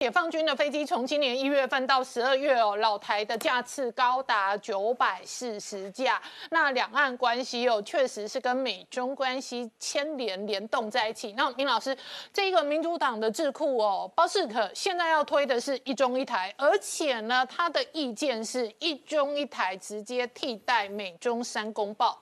[0.00, 6.18] 解放军的飞机从今年一月份到十二月哦，老台的架次高达九百四十架。
[6.50, 11.34] 那两岸关系哦，确实是跟美中关系牵连联动在一起。
[11.36, 11.94] 那明老师，
[12.32, 22.18] 这个民主党的智库哦，包士可现在要推的是一中一台，而且呢，他的意见是一中一台直接替代美中三公报。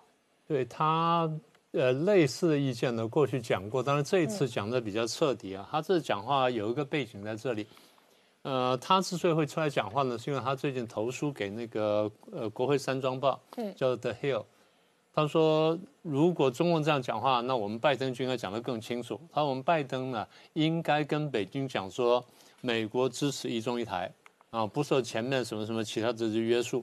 [0.48, 1.30] 对他。
[1.72, 5.68] 呃，类似的意见呢，过去讲过，当然这一次讲的比较彻底啊。
[5.70, 7.66] 他这讲话有一个背景在这里，
[8.40, 13.38] 呃，他之所以会出来讲话呢，是因为他最近投书给那个呃国会山庄报，
[13.76, 14.44] 叫 The Hill，
[15.12, 19.20] 他说如果中共这样讲话，那我们拜登就应该讲得更清楚。
[19.30, 22.24] 他说我们拜登呢，应该跟北京讲说，
[22.62, 24.10] 美国支持一中一台
[24.48, 26.82] 啊，不受前面什么什么其他这些约束。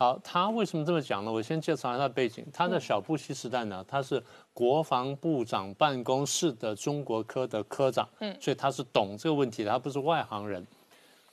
[0.00, 1.30] 好，他为什么这么讲呢？
[1.30, 2.42] 我先介绍一下他的背景。
[2.54, 4.22] 他在小布希时代呢，他是
[4.54, 10.66] 国防部长办公室的中国科的科长，嗯，所以他是懂这个问题的，他不是外行人。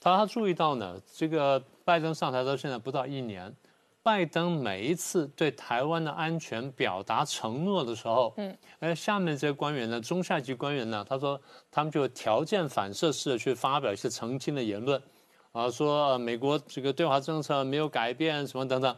[0.02, 3.55] 他他注意到呢，这个拜登上台到现在不到一年，
[4.04, 11.40] 拜登每一次对台湾的安全表达承诺的时候，嗯，哎，下面这些官员呢，中下级官员呢，他说
[11.71, 15.02] 他们就条件反射式的去发表一些澄清的言论。
[15.58, 18.96] 啊，说美国这个对华政策没有改变，什么等等。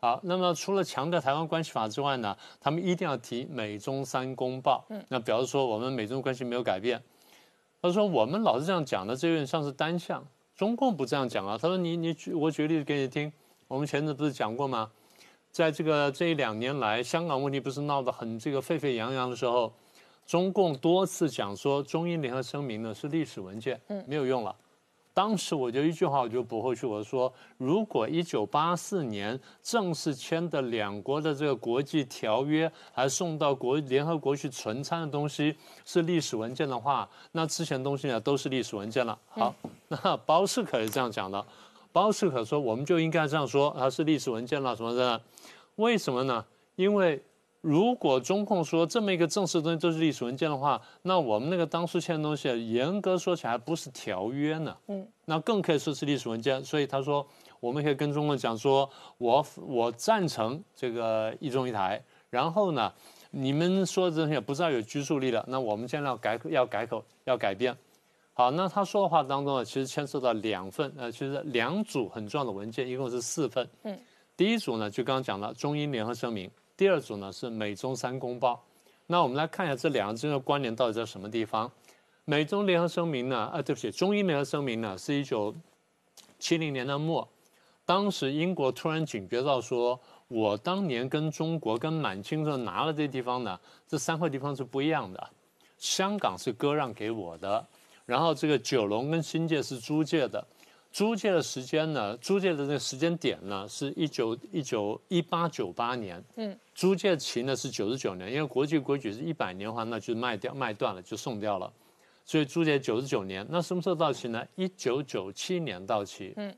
[0.00, 4.84] 好，那么除了强调台湾关系法之外呢，他们一定要提美中三公报。
[4.88, 7.00] 嗯，那表示说我们美中关系没有改变。
[7.80, 10.26] 他说我们老是这样讲的，这有点像是单向。
[10.56, 11.56] 中共不这样讲啊。
[11.56, 13.32] 他说你你举我举例子给你听。
[13.68, 14.90] 我们前阵不是讲过吗？
[15.52, 19.72] 在这个这一两年来，香港问题不是闹得很这个沸沸扬扬的时候，
[20.26, 24.54] 中共多次讲说中英联合声明呢是历史文件，嗯，没有用了。
[25.14, 35.54] 当时我就一句话我就驳回去，我说如果一九八四年正式签的两国的这个国际条约，还送到国联合国去存参的东西
[35.84, 39.18] 是历史文件的话，那之前东西呢都是历史文件了。
[39.28, 39.54] 好，
[39.88, 41.44] 那包世可是这样讲的，
[41.92, 45.20] 包世可说我们就应该这样说，它是历史文件了什么的，
[45.76, 46.44] 为什么呢？
[46.76, 47.22] 因为。
[47.62, 54.76] 如果中控说这么一个正式的东西都是历史文件的话，那我们那个当初签的东西，严格说起来不是条约呢。
[54.88, 56.62] 嗯，那更可以说是历史文件。
[56.64, 57.24] 所以他说，
[57.60, 62.02] 我们可以跟中共讲说，我我赞成这个一中一台。
[62.30, 62.92] 然后呢，
[63.30, 67.72] 你们说的这些不知道有拘束力了，那我们现在要改要改口要改变。
[68.34, 73.68] 好，那他说的话当中呢，其实牵涉到两份，呃，其实两组很重要的文件，一共是四份。
[73.84, 73.96] 嗯，
[74.36, 76.50] 第一组呢，就刚刚讲了中英联合声明。
[76.76, 78.64] 第二组呢是美中三公报，
[79.06, 81.70] 那我们来看一下这两个之间的关联到底在什么地方？
[82.24, 83.36] 美中联合声明呢？
[83.52, 85.54] 啊，对不起，中英联合声明呢是一九
[86.38, 87.28] 七零年的末，
[87.84, 95.30] 当时英国突然警觉到说，我当年跟中国跟满清这拿了这地方呢，这三块地方是不一样的，
[95.78, 97.66] 香港是割让给我的，
[98.06, 100.46] 然后这个九龙跟新界是租界的。
[100.92, 102.14] 租借的时间呢？
[102.18, 106.22] 租借的这个时间点呢，是一九一九一八九八年。
[106.36, 111.72] 嗯，租借期呢是九十九年，因为国际规矩是一百年的话，那就卖掉卖断了，就送掉了。
[112.26, 114.44] 所以租借九十九年，那什么时候到期呢？
[114.54, 116.34] 一九九七年到期。
[116.36, 116.54] 嗯，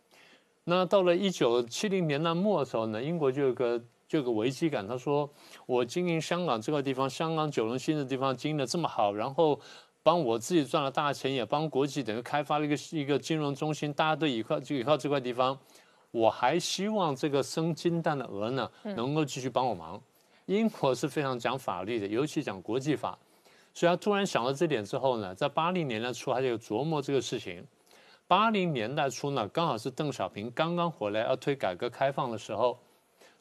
[0.65, 3.79] 那到了一九七零年代末的时候呢，英国就有个
[4.09, 5.31] 就有个危机感，他说
[5.65, 9.61] 我经营香港这个地方，香港九龙新的地方经营的这么好，然后。
[10.05, 15.59] 帮我自己赚了大钱，也帮国际等于开发了一个一个金融中心，大家都依靠就依靠这块地方。
[16.11, 19.99] 我还希望这个生金蛋的鹅呢，能够继续帮我忙。
[20.45, 23.19] 英国是非常讲法律的，尤其讲国际法，
[23.73, 27.67] 所以他突然想到这点之后呢，在八零年代初他就琢磨这个事情。
[28.27, 32.79] 八零年代初呢，刚好是邓小平刚刚回来要推改革开放的时候。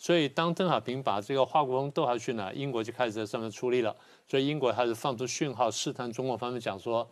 [0.03, 3.95] 所以，当邓小平把这个华国锋斗下去呢，英国就开始在上面出力了。
[4.27, 7.09] 所以，英国开始放出讯号，试探中国方面讲说：“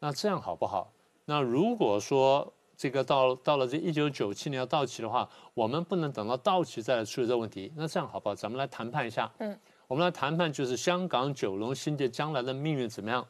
[0.00, 0.90] 那这样好不好？
[1.26, 7.70] 那如果说这个到到了这一九九七年要到期的话，我们不能等到到期再来处理这个问题。
[7.76, 8.34] 那这样好不好？
[8.34, 9.30] 咱们来谈判一下。
[9.40, 9.54] 嗯，
[9.86, 13.22] 我们来谈判，就是香港九龙新界将来的命运怎么样？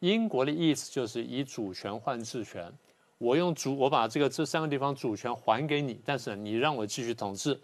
[0.00, 2.72] 英国的意思就是以主权换治权，
[3.18, 7.56] 我用主，我把这个这三个地方主权还给你，但是你让我继续统治。”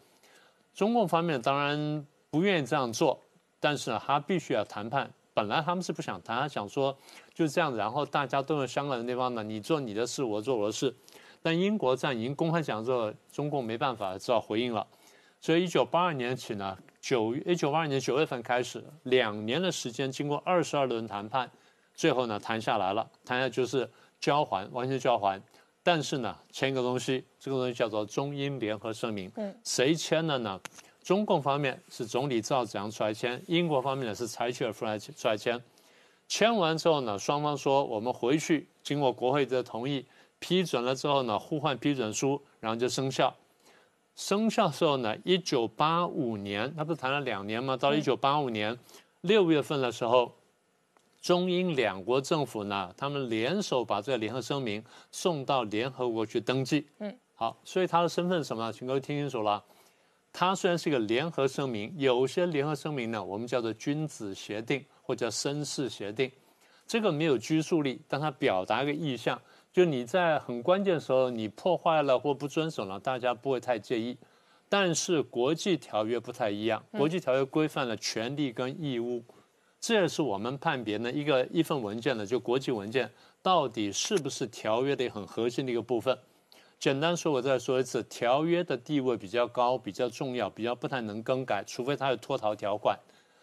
[0.74, 3.20] 中共方面当然不愿意这样做，
[3.60, 5.10] 但是呢，他必须要谈判。
[5.32, 6.96] 本来他们是不想谈，他想说
[7.32, 10.94] 就这样，然后大家都用香港的地方呢，你做你的事，我做我的事。
[11.42, 14.86] 但英国这样已经公开讲之后，中共没办法，只好回应了。
[15.40, 21.50] 所以一九八二年起呢，九一九八二年九月份开始，两年的时间，经过二十二轮谈判，
[21.94, 25.40] 最后呢谈下来了，谈下就是交还，完全交还。
[25.84, 29.30] 但是呢，签一个东西，这个东西叫做中英联合声明。
[29.36, 30.58] 嗯，谁签的呢？
[31.02, 35.62] 中共方面是总理赵紫阳出来签，英国方面呢是柴契尔出来出来签。
[36.26, 40.02] 签完之后呢，双方说我们回去经过国会的同意
[40.38, 43.36] 批准了之后呢，互换批准书，然后就生效。
[44.16, 47.76] 生效时候呢，一九八五年，他不是谈了两年吗？
[47.76, 48.78] 到一九八五年
[49.20, 50.32] 六月份的时候，
[51.24, 56.86] 中英两国政府呢，他们联手把这个联合声明送到联合国去登记。
[56.98, 58.70] 嗯，好，所以他的身份是什么？
[58.70, 59.64] 请各位听清楚了。
[60.34, 66.30] 他虽然是一个联合声明，有些联合声明呢，我们叫做君子协定或者绅士协定，
[66.86, 69.40] 这个没有拘束力，但它表达一个意向。
[69.72, 74.14] 就你在很关键的时候，你破坏了或不遵守了，大家不会太介意。
[74.68, 79.24] 但是国际条约不太一样，国际条约规范了权利跟义务，
[79.86, 83.10] 这也是我们判别呢一个一份文件呢，就国际文件
[83.42, 86.18] 到底是不是条约的很核心的一个部分。
[86.78, 92.98] 简单说，我再说一次，条约的地位比较高，比较重要，比较不太能更改，除非它有脱逃条款。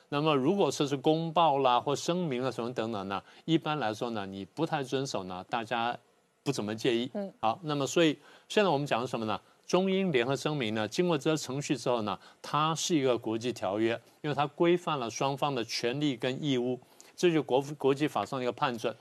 [0.09, 5.95] 那么，如果说是公报啦或声明啊什么等等呢，一般来说呢，你不太遵守呢，大家。
[6.43, 8.17] 不怎么介意，嗯，好，那么所以
[8.49, 9.39] 现在我们讲的什么呢？
[9.71, 16.77] 中英联合声明呢，经过这些程序之后呢，它是一个国际条约，因为它规范了双方的权利跟义务，
[17.15, 18.93] 这就国国际法上的一个判准。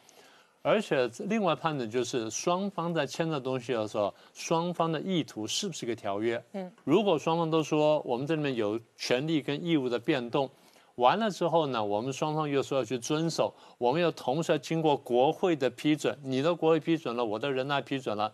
[0.62, 6.40] 而且另外判准就是双方在签这东西的时候，双方的意图是不是一个条约？
[6.52, 10.48] 嗯，如果双方都说我们这里面有权利跟义务的变动。
[10.94, 18.32] 完了之后呢，我们双方又说要去遵守，我们又同时要经过国会的批准，你的国会批准了，我的人大批准了，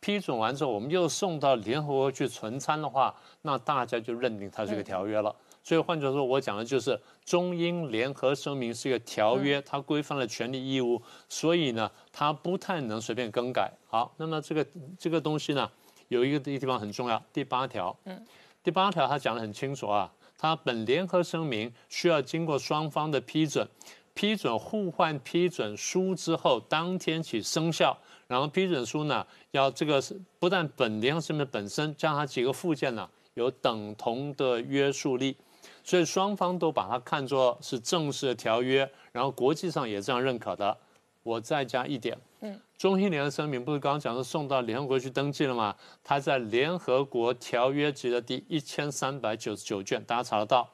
[0.00, 5.34] 批准完之后，我们又送到联合国去存参的话，那大家就认定它是个条约了。
[5.62, 13.70] 所以换句话说，我讲的就是中英联合声明是一个条约，它规范了权利义务，所以呢，它不太能随便更改。
[13.86, 14.66] 好，那么这个
[14.98, 15.70] 这个东西呢，
[16.08, 18.26] 有一个地方很重要，第八条，嗯，
[18.62, 20.10] 第八条它讲得很清楚啊。
[20.38, 23.68] 它本联合声明需要经过双方的批准，
[24.14, 27.98] 批准互换批准书之后，当天起生效。
[28.28, 35.36] 然后批准书呢，要这个是不但本联合声明本身，加上几个附件呢，有等同的约束力，
[35.82, 40.76] 所以双方都把它看作是正式的条约，然后国际上也这样认可的。
[41.24, 45.74] 我再加一点，嗯，中英联合声明不是刚刚讲说送到联合国去登记了吗？
[46.02, 50.66] 它在联合国条约集的第一千三百九十九卷，大家查得到，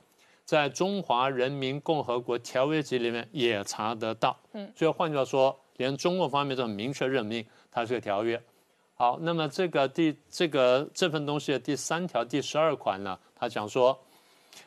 [0.45, 8.41] 在中华人民共和国条约集里面也查得到，嗯，所以换句话说，连中共方面都很明确认命它是个条约。
[8.94, 13.99] 好，那么这个第这个这份东西的第三条第十二款呢，它讲说，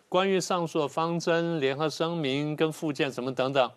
[0.10, 3.72] 关于上述的方针、联合声明跟附件什么等等，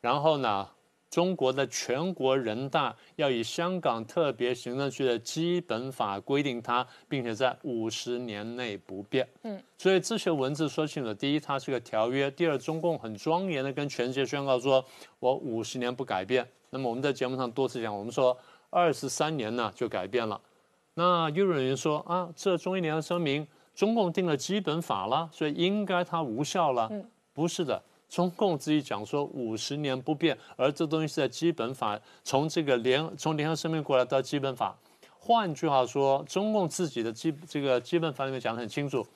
[0.00, 0.68] 然后呢？
[1.10, 9.28] 中国的全国人大要以香港特别行政区的基本法规定它，并且在五十年内不变。
[9.42, 14.84] 嗯，所以这些文字说清楚：第一，它是个条约；第二，中共很庄严的跟全世界宣告说，
[15.18, 16.46] 我五十年不改变。
[16.70, 18.36] 那么我们在节目上多次讲，我们说
[18.70, 20.40] 二十三年呢就改变了。
[20.94, 26.88] 那又有人说啊，这中英联合声明，中共定了基本法了，所以应该它无效了。
[26.90, 27.82] 嗯，不是的。
[28.08, 34.76] 中共自己讲说五十年不变，而这东西是在基本法从这个联从联合声明过来到基本法，
[35.16, 39.06] 换句话说，中共自己的基这个基本法里面讲得很清楚，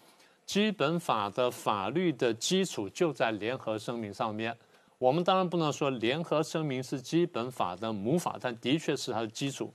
[0.46, 4.56] 基本法的法律的基础就在联合声明上面。
[5.04, 9.70] 我们当然不能说联合声明是基本法的母法，但的确是它的基础。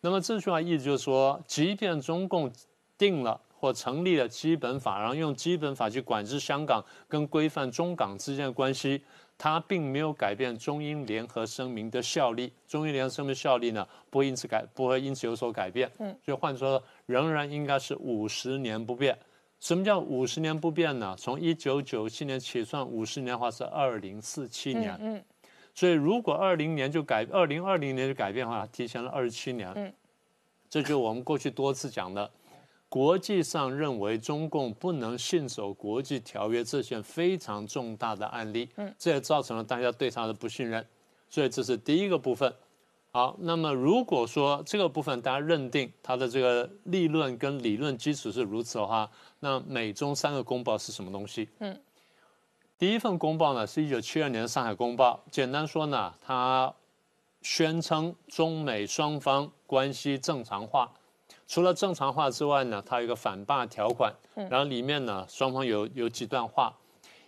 [0.00, 2.50] 那么这句话意思就是说，即便中共
[2.96, 3.38] 定了。
[3.56, 9.02] 或成立了基本法，然后用基本法去管制香港跟规范中港之间的关系，
[9.38, 12.52] 它并没有改变中英联合声明的效力。
[12.68, 15.90] 中英联合声明效力呢，不会因此改，不会因此有所改变。
[15.98, 19.16] 嗯，所以换说，仍然应该是五十年不变。
[19.64, 21.16] 什么叫五十年不变呢？
[21.18, 24.94] 从一九九七年起算五十年的话是二零四七年。
[25.00, 25.24] 嗯，
[25.74, 29.72] 所以如果二零年就改，二零二零年就改变的话，提前了二十七年。
[29.74, 29.90] 嗯，
[30.68, 32.30] 这就我们过去多次讲的。
[32.90, 40.86] 国际上认为中共不能信守国际条约这件非常重大的案例，嗯，这也造成了大家对他的不信任，
[41.30, 42.54] 所以这是第一个部分。
[43.14, 51.48] 好，那么如果说这个部分大家认定它的这个立论跟理论基础是如此的话，那美中三个公报是什么东西？
[51.60, 51.80] 嗯，
[52.76, 56.74] 第一份公报呢是一九七二年的上海公报，简单说呢，它
[57.40, 60.90] 宣称中美双方关系正常化。
[61.46, 66.76] 除了正常化之外呢，它有一个反霸条款，然后里面呢双方有有几段话，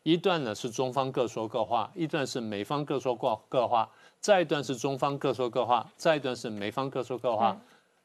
[0.03, 3.89] 一段呢是中方各说各话，一段是美方各说各各话，
[4.27, 7.57] 再一段是中方各说各话，再一段是美方各说各话。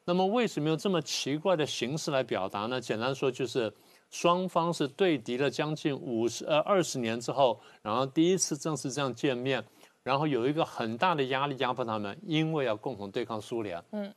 [0.04, 2.80] 那么为什么用这么奇怪的形式来表达呢？
[2.80, 3.72] 简单说就是
[4.08, 9.64] 双方是对敌了将近五十呃二十年之后，然后第一次正式这样见面，
[10.04, 13.82] 然后有一个很大的压力压迫他们，因为要共同对抗苏联。
[13.90, 14.14] 嗯，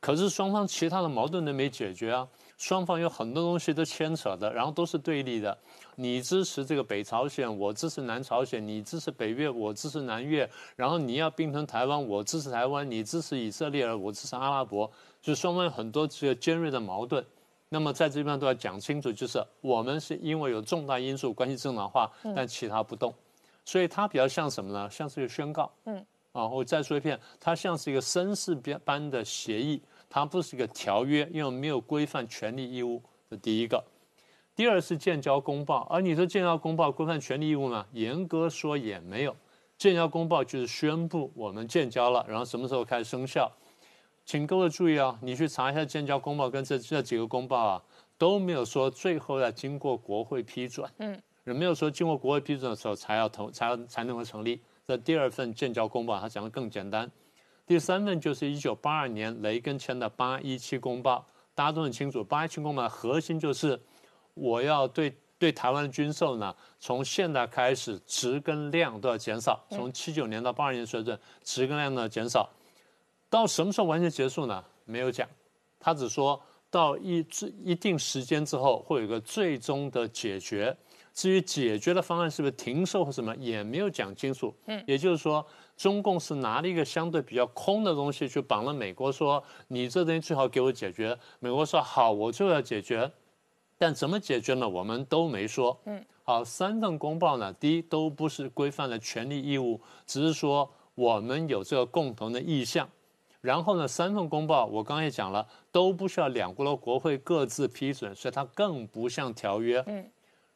[0.00, 2.26] 可是双方其他的矛盾都没解决啊，
[2.62, 5.58] 双方有很多东西都牵扯的，然后都是对立的。
[5.96, 10.48] 你支持这个北朝鲜，我支持南朝鲜；你支持北越，我支持南越。
[10.76, 14.88] 然后你要并吞台湾，我支持台湾；你支持以色列，我支持阿拉伯。
[15.20, 17.24] 就双方有很多这个尖锐的矛盾。
[17.68, 23.12] 那么在这边都要讲清楚，就是我们是因为有重大因素关系正常化，但其他不动。
[23.64, 24.88] 所以它比较像什么呢？
[24.88, 25.68] 像是一个宣告。
[25.86, 28.54] 嗯，啊，我再说一遍，它像是一个绅士
[28.84, 29.82] 般的协议，
[30.14, 33.02] 它不是一个条约，因为没有规范权利义务。
[33.30, 33.82] 这第一个。
[34.54, 37.86] 第二是建交公报，而你说建交公报规范权利义务吗？
[37.92, 39.34] 严格说也没有。
[39.78, 43.50] 建交公报就是宣布我们建交了，然后什么时候开始生效？
[44.26, 47.82] 请各位注意啊，你去查一下建交公报跟这这几个公报啊，
[48.18, 50.86] 都没有说最后要经过国会批准。
[50.98, 51.18] 嗯。
[51.44, 54.60] 也没有说经过国会批准的时候才要投，才要才能够成立。
[54.86, 57.10] 这第二份建交公报，它讲的更简单。
[57.72, 61.24] 第三份就是一九八二年雷根签的八一七公报，
[61.54, 62.22] 大家都很清楚。
[62.22, 63.80] 八一七公报的核心就是
[64.34, 72.46] 我要对对台湾的军售呢，从现在开始值跟量都要减少，从七九年到八二年水准，值跟量呢减少。
[73.30, 74.62] 到什么时候完全结束呢？
[74.84, 75.26] 没有讲，
[75.80, 76.38] 他只说
[76.70, 77.26] 到一
[77.64, 80.76] 一定时间之后会有一个最终的解决。
[81.14, 84.54] 至于解决的方案是不是停售或什么，也没有讲清楚。
[84.64, 91.18] 嗯，也就是说，中共是拿了一个相对比较空的东西去绑了美国，说你这东西最好给我解决。
[91.40, 93.10] 美国说好，我就要解决，
[93.78, 94.68] 但怎么解决呢？
[94.68, 95.76] 我们都没说。
[95.86, 102.88] 嗯，好，三份公报呢，第一都不是规范的权利义务，只是说我们有这个共同的意向。
[103.40, 109.82] 然后呢，三份公报我刚才也讲了，都不需要两国的国会各自批准，所以它更不像条约。
[109.88, 110.08] 嗯。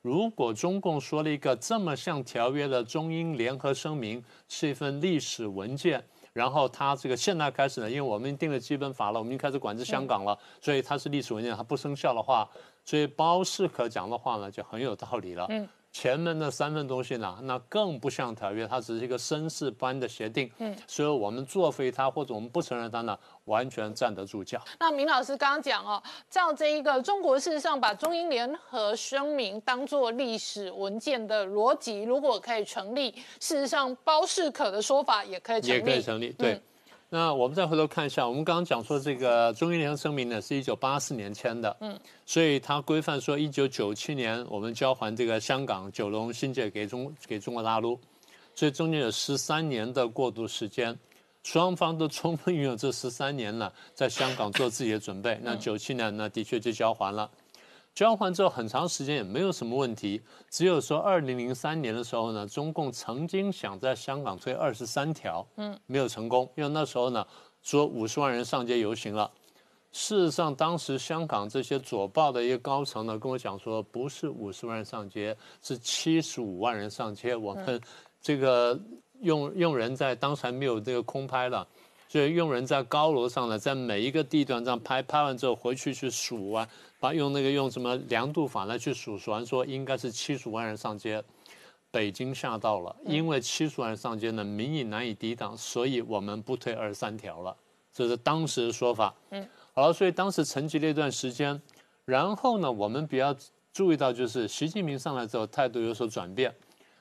[0.06, 6.00] 如果中共说了一个这么像条约的中英联合声明是一份历史文件，
[6.32, 12.48] 然后它这个现在开始呢，因为我们定了基本法了，我们已经开始管制香港了，所以它是历史文件，它不生效的话，
[12.84, 15.44] 所以包适可讲的话呢，就很有道理了。
[15.48, 15.68] 嗯。
[15.98, 20.52] 前面的三份东西呢，那更不像条约，它只是一个绅士般的协定。
[20.58, 24.60] 嗯，所以我们作废它或者我们不承认它呢，完全站得住脚。
[24.78, 33.10] 那明老师刚刚讲哦，照这一个中国事实上把中英联合声明当做历史文件的逻辑，如果可以成立，
[33.40, 35.74] 事实上包世可的说法也可以成立。
[35.78, 36.60] 也可以成立，对。
[37.08, 47.98] 那我们再回头看一下，我们刚刚讲说这个中英联合声明呢，是一九八四年签的，嗯，所以它规范说一九九七年我们交还这个香港九龙新界给中给中国大陆，
[48.56, 50.98] 所以中间有十三年的过渡时间，
[51.44, 55.38] 双方都充分运用这十三年呢，在香港做自己的准备。
[55.42, 57.30] 那九七年呢，的确就交还了。
[57.96, 67.26] 交换之后很长时间也没有什么问题，只有说二零零三年的时候呢，中共曾经想在香港推二十三条，嗯，没有成功，因为那时候呢
[67.62, 69.30] 说五十万人上街游行了。
[69.92, 77.34] 事实上，当时香港这些左报的一个高层呢跟我讲说，不是五十万人上街，是七十五万人上街。
[77.34, 77.80] 我们
[78.20, 78.78] 这个
[79.22, 81.66] 用用人在当时还没有这个空拍了，
[82.16, 86.66] 所以用人在高楼上呢，在每一个地段这样拍拍完之后回去去数啊。
[86.98, 91.22] 把用那个用什么量度法来去数，数完说应该是七十万人上街，
[91.90, 97.54] 北京吓到了，因为七十万人上街呢，民意难以抵挡，所以我们不推二十三条了，
[97.92, 99.14] 这是当时的说法。
[99.28, 101.60] 嗯，好了，所以当时沉寂了一段时间，
[102.06, 103.36] 然后呢，我们比较
[103.74, 106.54] 注意到就是习近平上来之后态度有所转变，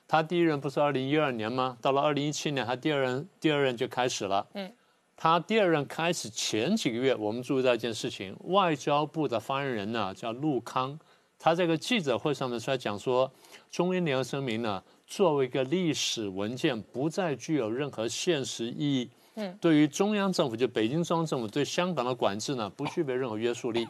[0.06, 1.78] 他第一任不是二零一二年吗？
[1.80, 4.46] 到了二零一七年，他第二任第二任就开始了。
[4.52, 4.70] 嗯。
[5.16, 10.98] 他第二任开始前几个月，我们注意到一件事情：外交部的发言人呢叫陆康，
[11.38, 13.30] 他这个记者会上面出来讲说，
[13.70, 19.10] 中英联合声明呢作为一个历史文件，不再具有任何现实意义。
[19.36, 23.88] 嗯，对于中央政府，就北京中央政府对香港的管制呢，不具备任何约束力。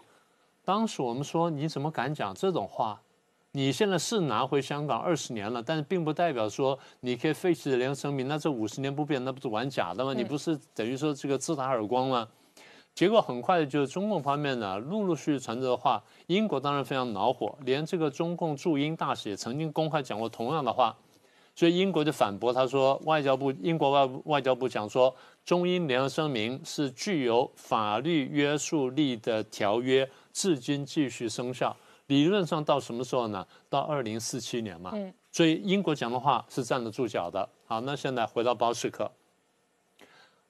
[0.64, 3.00] 当时我们说，你怎么敢讲这种话？
[3.56, 8.28] 你现在是拿回香港二十年了，但是并不代表说你可以废弃联合声明。
[8.28, 10.12] 那这五十年不变，那不是玩假的吗？
[10.12, 12.28] 你不是等于说这个自打耳光吗？
[12.94, 16.04] 结果很快的就是中共方面呢，陆陆续续传这个话。
[16.26, 20.94] 英国当然非常恼火，连这个中共驻英大使也曾经公开讲过同样的话。
[21.54, 31.75] 所以英国就反驳他说，外交部英国外外交部讲说，中英联合声明是具有法律约束力的条约，至今继续生效。
[32.06, 33.46] 理论上到什么时候呢？
[33.68, 34.90] 到二零四七年嘛。
[34.94, 35.12] 嗯。
[35.32, 37.48] 所以英国讲的话是站得住脚的。
[37.66, 39.10] 好，那现在回到包士可。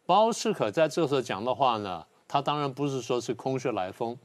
[0.05, 4.17] 包士可在这时候讲的话呢，他当然不是说是空穴来风。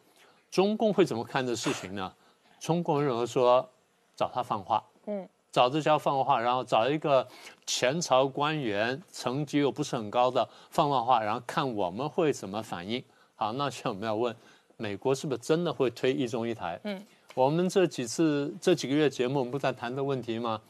[0.49, 2.13] 中共会怎么看这事情呢？
[2.59, 3.67] 中共认为说
[4.15, 4.83] 找他放话。
[5.07, 5.27] 嗯。
[5.51, 7.27] 找这家放话，然后找一个
[7.65, 13.03] 前朝官员，层级又不是很高的放放话，然后看我们会怎么反应。
[13.35, 14.33] 好，那现在我们要问，
[14.77, 16.79] 美国是不是真的会推一中一台？
[16.85, 20.61] 嗯，我们这几次这几个月节目，我们不在谈的问题吗？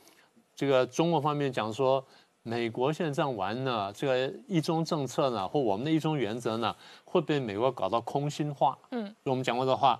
[0.56, 2.04] 这个中国方面讲说，
[2.44, 8.78] 美国现在这样玩呢，这个一中政策呢，或我们的一中原则呢，会被美国搞到空心化。
[8.92, 10.00] 嗯，我们讲过的话。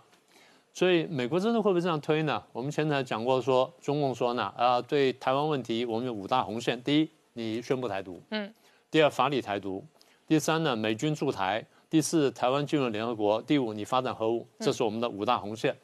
[0.74, 2.42] 所以美国真的会不会这样推呢？
[2.54, 8.54] 我们前才讲过说，中共说呢，啊，对台湾问题，我们有五大红线：第一，你宣布台独；嗯，
[8.90, 9.84] 第二，法理台独；
[10.28, 14.48] 第三呢，美军驻台；第四，台湾进入联合国；第五，你发展核武。
[14.60, 15.76] 这是我们的五大红线。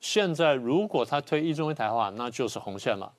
[0.00, 3.12] 现在如果他推一中一台的话，那就是红线了。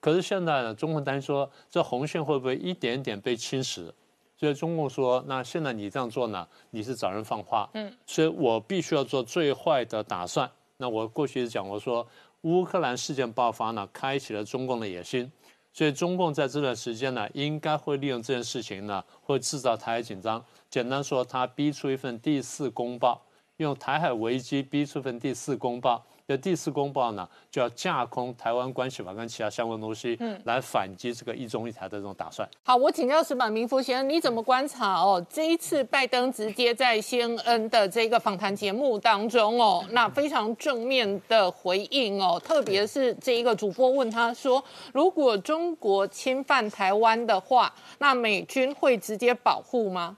[0.00, 3.90] 可是现在呢，中共担心说，这红线会不会一点点被侵蚀？
[4.36, 7.68] 所以中共说，那现在你这样做呢，你是找人放话。
[7.74, 10.50] 嗯，所以我必须要做最坏的打算。
[10.76, 12.06] 那我过去讲过说，
[12.42, 15.30] 乌克兰事件爆发呢，开启了中共的野心。
[15.72, 20.42] 所以中共在这段时间呢，应该会利用这件事情呢，会制造台海紧张。
[20.70, 23.20] 简单说，他逼出一份第四公报，
[23.58, 26.04] 用台海危机逼出份第四公报。
[26.28, 32.48] 的第四公报呢，就要架空台湾关系法跟其他相关东西，嗯，来反击这个一中一台的这种打算。
[32.64, 35.24] 好，我请教石板明夫先生，你怎么观察哦？
[35.30, 44.60] 这一次拜登直接在 CNN 的这个访谈节目当中哦，那非常正面的回应哦，特别是这一个主播问他说，
[44.92, 50.16] 如果中国侵犯台湾的话，那美军会直接保护吗？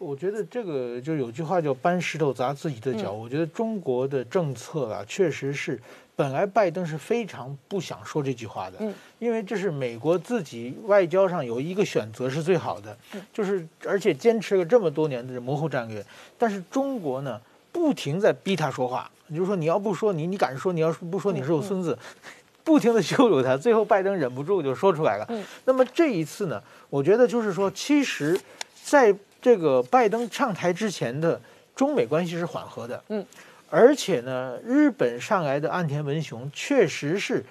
[0.00, 3.12] 我觉得这个就有句话叫搬石头砸自己的脚。
[3.12, 5.78] 我觉得中国的政策啊，确实是
[6.16, 8.78] 本来拜登是非常不想说这句话的，
[9.18, 12.96] 因为这是美国自己外交上有一个选择是最好的，
[13.30, 16.02] 就是而且坚持了这么多年的模糊战略。
[16.38, 17.38] 但是中国呢，
[17.70, 21.98] 不停在逼他说话，就是说你要不说你你敢说，你要不说你是我孙子，
[22.64, 23.54] 不停的羞辱他。
[23.54, 25.28] 最后拜登忍不住就说出来了。
[25.66, 28.40] 那么这一次呢，我觉得就是说，其实，
[28.82, 31.40] 在这个拜登上台之前的
[31.74, 33.24] 中美关系是缓和的，嗯，
[33.70, 37.42] 而且呢，日本上来的岸田文雄确实是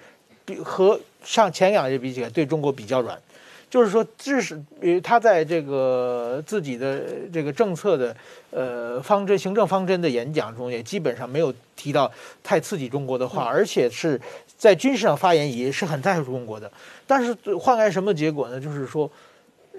[0.44, 3.20] 比和上前两届比起来对中国比较软，
[3.68, 4.54] 就是说，至少
[5.02, 8.16] 他在这个自己的这个政策的
[8.50, 12.10] 呃方针、行政方针的演讲中，也基本上没有提到
[12.44, 14.20] 太刺激中国的话，而且是
[14.56, 16.70] 在军事上发言也是很在乎中国的。
[17.06, 18.60] 但是换来什么结果呢？
[18.60, 19.10] 就是说。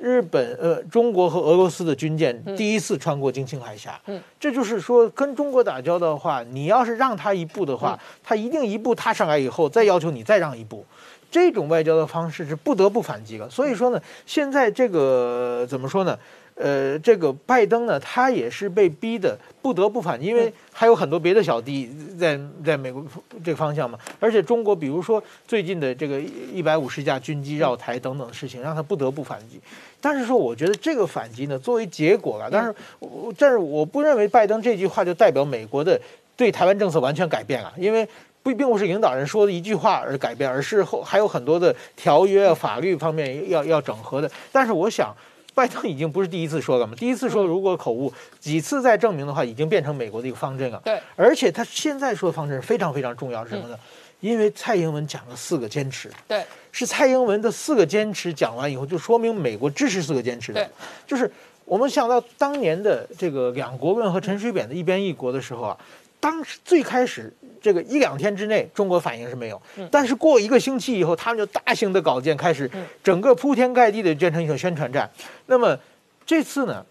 [0.01, 10.83] 日本、呃，中国和俄罗斯的军舰第一次穿过金青海峡，嗯，这就是说，跟中国打交道的话，你要是让他一步的话，他一定一步踏上来以后，再要求你再让一步，
[11.29, 13.47] 这种外交的方式是不得不反击了。
[13.47, 16.17] 所以说呢，现在这个怎么说呢？
[16.55, 23.03] 呃，这个拜登呢，他也是被逼的不得不反击，因为还有很多别的小弟在在美国
[23.43, 23.97] 这个方向嘛。
[24.19, 29.59] 而且中国，比如说最近的这个一百五十架军机绕台等等的事情，让他不得不反击。
[29.99, 35.99] 但是说，我觉得这个反击呢，作为结果吧，但是我但是我不认为拜登这句话就代表美国的
[36.35, 38.07] 对台湾政策完全改变了，因为
[38.43, 44.29] 不并不是领导人说的一句话而改变，而是后还有很多的条约啊、法律方面要要整合的。
[44.51, 45.11] 但是我想。
[45.53, 46.95] 拜登已经不是第一次说了嘛？
[46.95, 50.81] 第一次说如果口误，几次再证明的话，已经变成美国的一个方针了。
[50.85, 53.77] 对，而且他现在说的方针非常非常重要，是什么呢？
[54.21, 56.09] 因为蔡英文讲了四个坚持。
[56.27, 60.63] 对，是蔡英文的四个坚持讲完以后，就说明美国支持四个坚持的。
[60.63, 60.69] 对，
[61.05, 61.29] 就是
[61.65, 65.77] 我们想到当年的这个两国论和陈水扁的一边一国的时候啊，
[66.19, 67.33] 当时最开始。
[67.61, 72.69] 这个一两天之内，中国反应是没有，但是过一个星期以后，他们就大型的稿件开始，
[73.03, 75.07] 整个铺天盖地的变成一种宣传战。
[75.45, 75.77] 那么
[76.25, 76.83] 这次呢，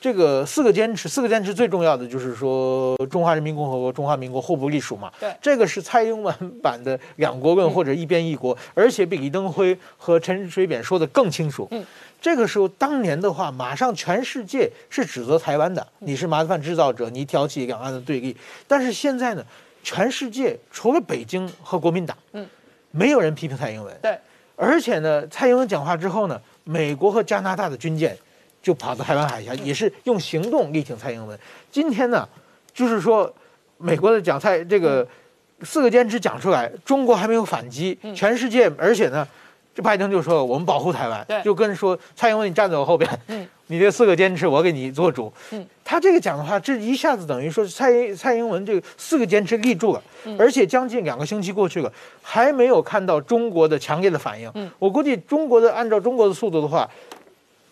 [0.00, 5.12] 这个四个坚持，四个坚持最重要的就是说，中华人民共和国、中华民国互不隶属嘛。
[5.20, 11.68] 对，这个是蔡英文版的两国论或者一边一国，而且比李登辉和陈水扁说的更清楚。
[11.70, 11.84] 嗯，
[12.22, 18.34] 这个时候当年的话，马上全世界是指责台湾的，你是麻烦制造者，你挑起两岸的对立。
[18.66, 19.44] 但是现在呢？
[19.84, 22.44] 全世界除了北京和国民党，嗯，
[22.90, 23.96] 没有人批评蔡英文。
[24.02, 24.18] 对，
[24.56, 28.16] 而且呢，蔡英文讲话之后呢，美国和加拿大的军舰
[28.60, 31.38] 就跑到台湾海峡，也是用行动力挺蔡英文。
[31.70, 32.28] 今天呢，
[32.72, 33.32] 就是说
[33.78, 35.06] 美国的讲蔡这个
[35.62, 39.28] 四个坚持讲出来，中国还没有反击，全世界，而且呢。
[39.74, 50.02] 这拜登就说我们保护台湾，就跟说蔡英文你站在我后边，嗯，你这四个坚持我给你做主，嗯，他这个讲的话，这一下子等于说蔡蔡英文这个四个坚持立住了，
[50.38, 56.88] 而且将近两个星期过去了，还没有看到中国的强烈的反应，嗯，我估计中国的按照中国的速度的话，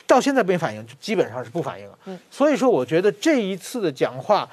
[0.06, 4.48] 到现在没反应，基本上是不反应了，嗯，所以说我觉得这一次的讲话。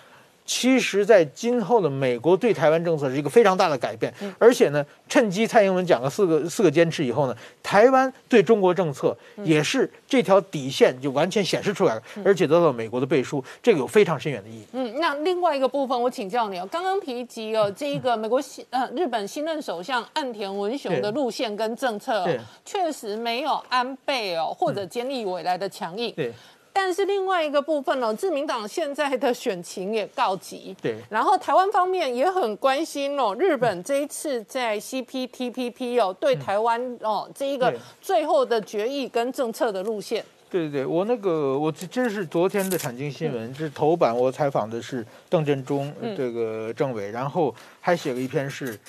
[0.49, 14.65] 其实，在今后的美国对台湾政策是一个非常大的改变，而且呢，趁机蔡英文讲了四个四个坚持以后呢，台湾对中国政策也是这条底线就完全显示出来了，而且得到了美国的背书，这个有非常深远的意义。
[14.73, 22.27] 嗯，那另外一个部分，我请教你哦，刚刚提及哦，这一个美国新呃日本新任首相岸田文雄的路线跟政策，
[22.65, 26.11] 确实没有安倍哦或者菅义伟来的强硬。
[26.15, 26.33] 对。
[26.71, 40.23] 但是另外一个部分呢，自民党现在的选情也告急，对，然后台湾方面也很关心哦，日本这一次在 CPTPP 哦，对台湾哦这一个最后的决议跟政策的路线。
[40.49, 48.79] 对对对，我那个我这是昨天的产经新闻，这是头版，我采访的是邓振中这个政委，然后还写了一篇是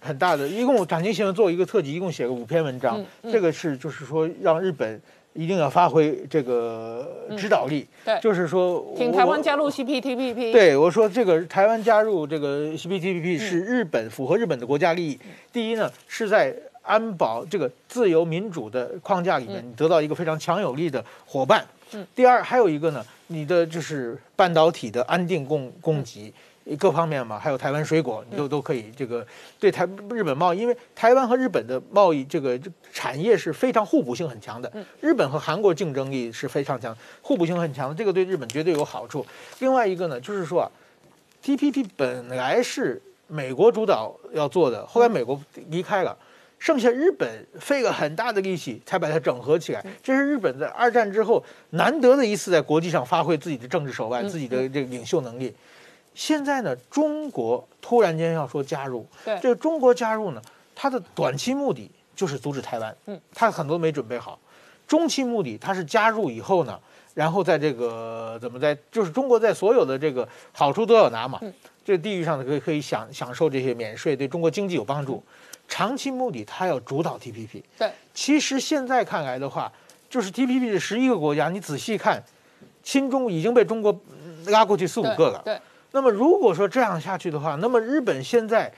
[0.00, 5.00] 很大的，一共产经新闻做一个特辑，一共写了五篇文章，这个是就是说让日本。
[5.38, 10.50] 一定要发挥这个指导力，对，就是说，请台湾加入 CPTPP。
[10.50, 15.16] 对，我说这个台湾加入这个 CPTPP 是日本符合日本的国家利益。
[15.52, 21.64] 第一呢，是在安保这个自由民主的框架里面，你得到一个非常强有力的伙伴。
[21.92, 22.04] 嗯。
[22.16, 26.34] 第二，还有一个呢，你的就是半导体的安定供供给。
[26.76, 29.26] 各方面嘛，还有台湾水果，你都都可以这个
[29.58, 32.58] 对台日本贸易，因为台湾和日本的贸易这个
[32.92, 34.70] 产业是非常互补性很强的。
[35.00, 39.24] 日本和韩国竞争力是非常强，互补性很强的，这个对日本绝对有好处。
[39.60, 40.70] 另外一个呢，就是说啊
[41.42, 46.16] ，TPP 本来是美国主导要做的，后来美国离开了，
[46.58, 49.84] 剩下日本费了很大的力气才把它整合起来。
[50.02, 55.54] 这是日本在二战之后难得的一次在国际上发挥自己的政治手腕、自己的这个领袖能力。
[56.18, 59.38] 现在呢，中国突然间要说加入，对。
[59.38, 60.42] 这个中国加入呢，
[60.74, 64.36] 它的短期目的就是阻止台湾，嗯，它很多没准备好，
[64.84, 66.76] 中期目的它是加入以后呢，
[67.14, 71.40] 然后在这个怎么在，就是中国在所有的这个好处都要拿嘛，
[71.84, 75.22] 这地域上的可以可以享享受这些免税，对中国经济有帮助，
[75.68, 79.72] 长期目的它要主导 TPP，对，其实现在看来的话，
[80.10, 82.20] 就是 TPP 的十一个国家，你仔细看，
[82.82, 83.96] 亲中已经被中国
[84.46, 85.56] 拉过去四五个了，对。
[85.92, 88.72] 那么如果说这样下去的话，那么日本现在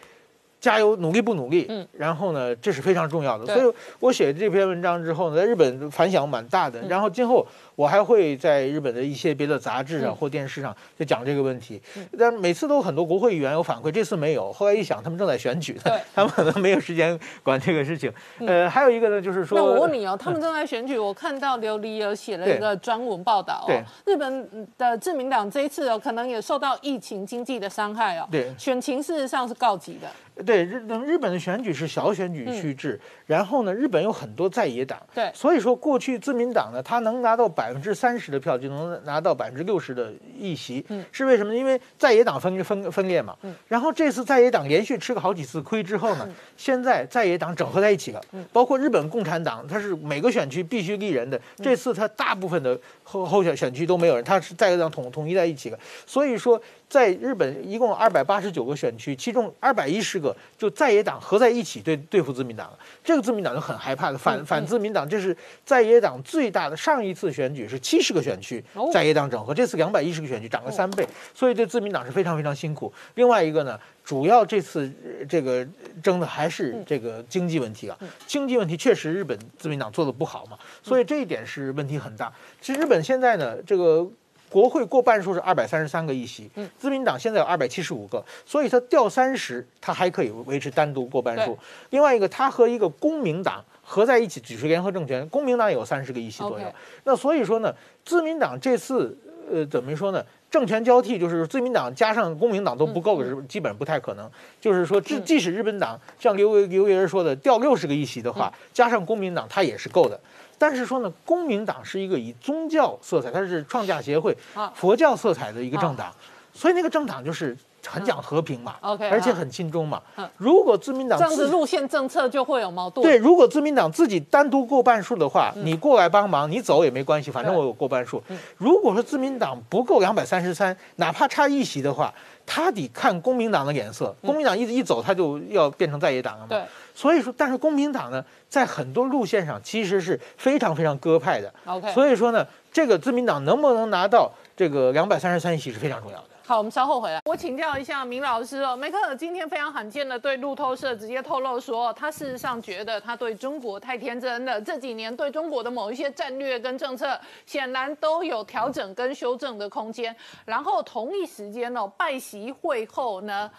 [0.60, 1.66] 加油努力不努力？
[1.68, 3.46] 嗯，然后呢，这是非常重要的。
[3.46, 6.80] 所以我写这篇文章之后呢，在日本反响蛮大的。
[6.88, 7.46] 然后今后。
[7.80, 11.80] 我还会在日本的一些别的杂志上或电视上就讲这个问题，
[12.18, 14.52] 但每次都很多国会议员有反馈，这次没有。
[14.52, 15.80] 后来一想，他们正在选举，
[16.14, 18.12] 他们可能没有时间管这个事情。
[18.40, 23.72] 呃，还有一个呢，就是说，那我问你哦，他们正在选举，我看到琉璃有写了一个专文报道哦，
[24.04, 30.06] 日本的自民党这一次哦，可能也受到疫情经济的伤害哦，对，选情事实上是告急的。
[30.44, 41.54] 对日日本的选举是小选举区制，然后呢，日本有很多在野党，对，所以说过去自民党呢，他能拿到百分之三十的票，就能拿到百分之六十的议席，嗯，是为什么？
[41.54, 56.60] 因为在野党分分分裂嘛，嗯，然后这次在野党连续吃个好几次亏之后呢，现在在野党整合在一起了，嗯，包括日本共产党，它是每个选区必须立人的，这次它大部分的候候选选区都没有人，它是在野党统统一在一起了，所以说。
[56.90, 62.78] 在日本一共二百八十九个选区，其中二百一十个就在野党合在一起对对付自民党了。
[63.04, 66.76] 这个自民党就很害怕的，反反自民党，这是在野党最大的。
[66.76, 72.92] 上一次选举是七十个选区在野党整合，这次两百一十个选区涨了三倍，所以对自民党是非常非常辛苦。
[73.14, 74.92] 另外一个呢，主要这次
[75.28, 75.64] 这个
[76.02, 77.96] 争的还是这个经济问题啊。
[78.26, 82.32] 经济问题确实日本自民党做的不好嘛，所以这一点是问题很大。
[82.60, 84.10] 其实日本现在呢，这个。
[84.50, 91.56] 国会过半数是二百三十三个议席，嗯，自民党现在有二百七十五个，所以它掉三十，它还可以维持单独过半数。
[91.90, 96.66] 另外一个，它和一个公民党合在一起举持联合政权，公民党有三十个议席左右。
[97.04, 97.72] 那所以说呢，
[98.04, 99.16] 自民党这次
[99.50, 100.22] 呃怎么说呢？
[100.50, 104.28] 政权交替就是自民党加上公民党都不够是基本不太可能。
[104.60, 110.18] 就是说，即即使日本党像刘刘维仁说的掉六十个议席的话，加上公民党它也是够的。
[110.60, 114.36] 但是说呢，公民党是一个以宗教色彩，它是创价协会
[114.74, 116.12] 佛教色彩的一个政党，
[116.52, 120.02] 所以那个政党就是很讲和平嘛，OK，而且很亲中嘛。
[120.36, 123.02] 如果自民党这样子路线政策就会有矛盾。
[123.02, 128.22] 对，如果自民党自己单独过半数的话，你过来帮忙，你走也没关系，反正我有过半数。
[128.58, 132.12] 如果说自民党不够两百三十三，哪怕差一席的话，
[132.44, 134.14] 他得看公民党的脸色。
[134.20, 136.48] 公民党一一走，他就要变成在野党了嘛。
[136.50, 136.62] 对。
[137.00, 141.50] 所以说，但是公民党呢，在很多路线上其实是非常非常鸽派的。
[141.64, 146.24] OK，所以说呢，这个自民党能不能拿到这个两百三十三席是非常重要的。
[146.44, 147.22] 好，我们稍后回来。
[147.24, 160.14] 我请教一下明老师哦，梅克尔今天非常罕见的对路透社直接透露说，他事实上觉得他对中国太天真了，这几年对中国的某一些战略跟政策，显然都有调整跟修正的空间。
[160.44, 163.50] 然后同一时间哦，拜习会后呢，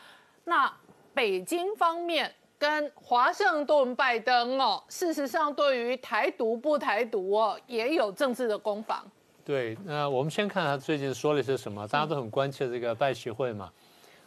[0.44, 0.72] 那
[1.16, 9.04] 北京方面跟华盛顿拜登哦，事实上对于台独不台独哦，也有政治的攻防。
[9.44, 13.72] 对，那我们先看他最近说了些什么，大家都很关切这个拜习会嘛。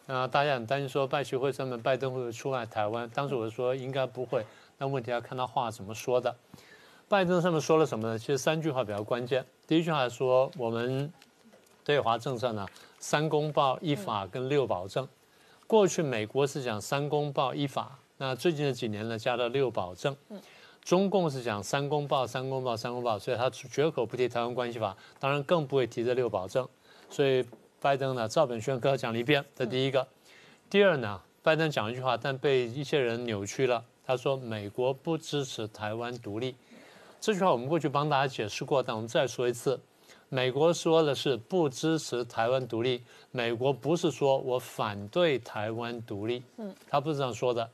[0.06, 3.08] 那大家很担心说拜习会上面拜登会不会出来台湾？
[3.10, 4.44] 当时我说应该不会，
[4.76, 6.34] 但问题要看他话怎么说的。
[7.08, 8.18] 拜登上面说了什么呢？
[8.18, 9.46] 其实三句话比较关键。
[9.68, 11.12] 第一句话说我们
[11.84, 12.66] 对华政策呢，
[12.98, 15.06] 三公报、一法跟六保证。
[15.68, 20.16] 过去美国是讲三公报、一法，那最近的几年呢，加了六保证。
[20.82, 26.66] 中共是讲三公报、三公报、三公报，所以他绝口不提台湾关系法，当然更不会提这六保证。
[27.10, 27.44] 所以
[27.82, 30.06] 拜登呢，照本宣科讲了一遍，这第一个。
[30.70, 33.84] 第二呢，拜登讲一句话，但被一些人扭曲了。
[34.06, 36.54] 他说美国不支持台湾独立，
[37.20, 39.78] 这句话我们过去帮大家解释过，但我们再说一次，
[40.30, 47.68] 美国说的是不支持台湾独立，美国不是说我反对台湾独立，嗯，他不是这样说的。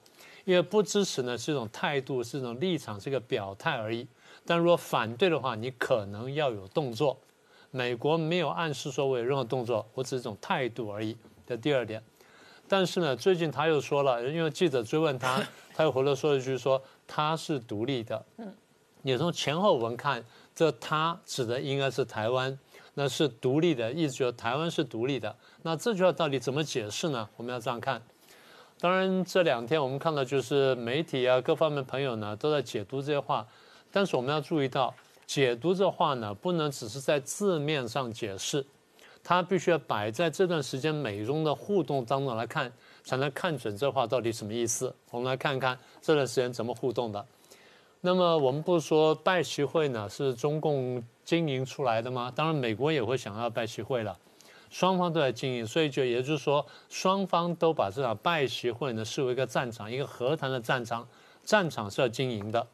[0.44, 4.06] 因为不支持呢是一种态度，是一种立场，是一个表态而已。
[4.46, 7.16] 但如果反对的话，你可能要有动作。
[7.70, 11.16] 美国没有暗示说我有任何动作，我只是一种态度而已。
[11.46, 12.02] 这第二点。
[12.66, 15.42] 但是呢，最近他又说了，因为记者追问他，
[15.74, 18.24] 他又回来说一句说他是独立的。
[18.38, 18.52] 嗯，
[19.02, 20.24] 你从前后文看，
[20.54, 22.58] 这他指的应该是台湾，
[22.94, 25.36] 那是独立的意思，就是台湾是独立的。
[25.62, 27.28] 那这句话到底怎么解释呢？
[27.36, 28.00] 我们要这样看。
[28.80, 33.46] 当然，这两天我们看到就是媒体啊，各方面朋友呢都在解读这些话，
[33.92, 34.94] 但是我们要注意到，
[35.26, 38.64] 解读这话呢不能只是在字面上解释，
[39.22, 42.72] 它必须要摆在这段时间美中的互动当中来看，
[43.04, 44.94] 才能看准这话到底什么意思。
[45.10, 47.22] 我们来看看这段时间怎么互动的。
[48.00, 52.32] 那么我们不是说拜习会呢是中共经营出来的吗？
[52.34, 54.16] 当然，美国也会想要拜习会了。
[54.70, 61.06] 双方都在经营，所以就也就是说，双方都把这场拜习会呢视为一个战场，一个和谈的战场，
[61.42, 62.66] 战场是要经营的。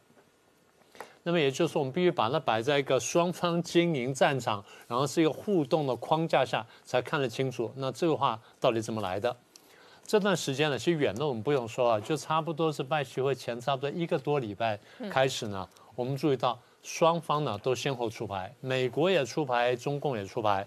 [1.22, 7.72] 那么也就是说，我们必须把它摆在一个双方经营战场，然后是一个互动的框架下，才看得清楚。
[7.76, 9.36] 那这个话到底怎么来的？
[10.04, 14.78] 这段时间呢，其实远的我们不用说啊，就差不多是拜习会前差不多一个多礼拜
[15.10, 20.64] 开始呢，我们注意到双方呢都先后出牌，美国也出牌，中共也出牌。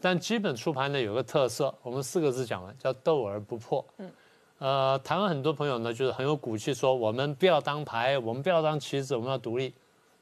[0.00, 3.84] 但基本出牌呢有个特色，我们四个字讲完叫斗而不破。
[3.98, 4.10] 嗯，
[4.58, 9.74] 呃，台湾很多朋友呢就是很有骨气，说我们不要当牌，我们不要当棋子，我们要独立。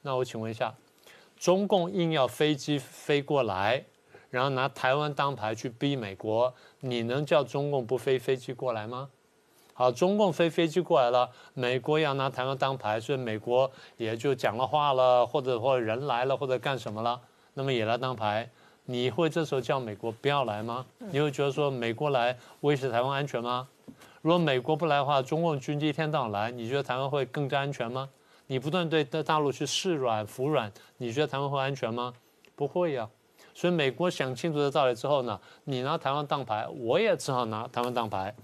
[0.02, 0.74] 那我请问一下，
[1.36, 3.84] 中共硬要飞机飞过来，
[4.30, 9.08] 然后拿台湾当牌去逼美国，你能叫中共不飞飞机过来吗？
[9.74, 17.20] 好，中共飞飞机过来了，美国要拿台湾当牌，所以美国也就讲了话了，或者或者人来了，或者干什么了，
[17.54, 18.50] 那么也来当牌。
[18.90, 20.86] 你会这时候叫美国不要来吗？
[21.10, 23.68] 你会觉得说美国来威胁台湾安全吗？
[24.22, 28.08] 如果美国不来的话，中共军机一天到晚来，你觉得台湾会更加安全吗？
[28.46, 32.14] 你不断对大陆去示软服软，你觉得台湾会安全吗？
[32.56, 33.06] 不会呀。
[33.52, 38.34] 所以美国想清楚的道理之后呢，你拿台湾当牌，我也只好拿台湾当牌。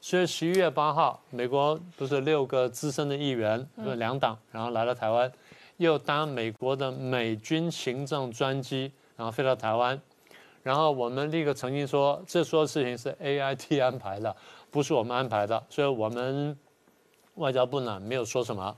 [0.00, 5.30] 所以十一月八号，美国不是六个资深的议员，两党，然后来了台湾，
[5.78, 8.92] 又当美国的美军行政专机。
[9.20, 10.00] 然后飞到台湾，
[10.62, 14.34] 然后我们立刻曾经说，这说的事情是 A I T 安排的，
[14.70, 16.58] 不是我们安排的，所以我们
[17.34, 18.74] 外交部呢没有说什么。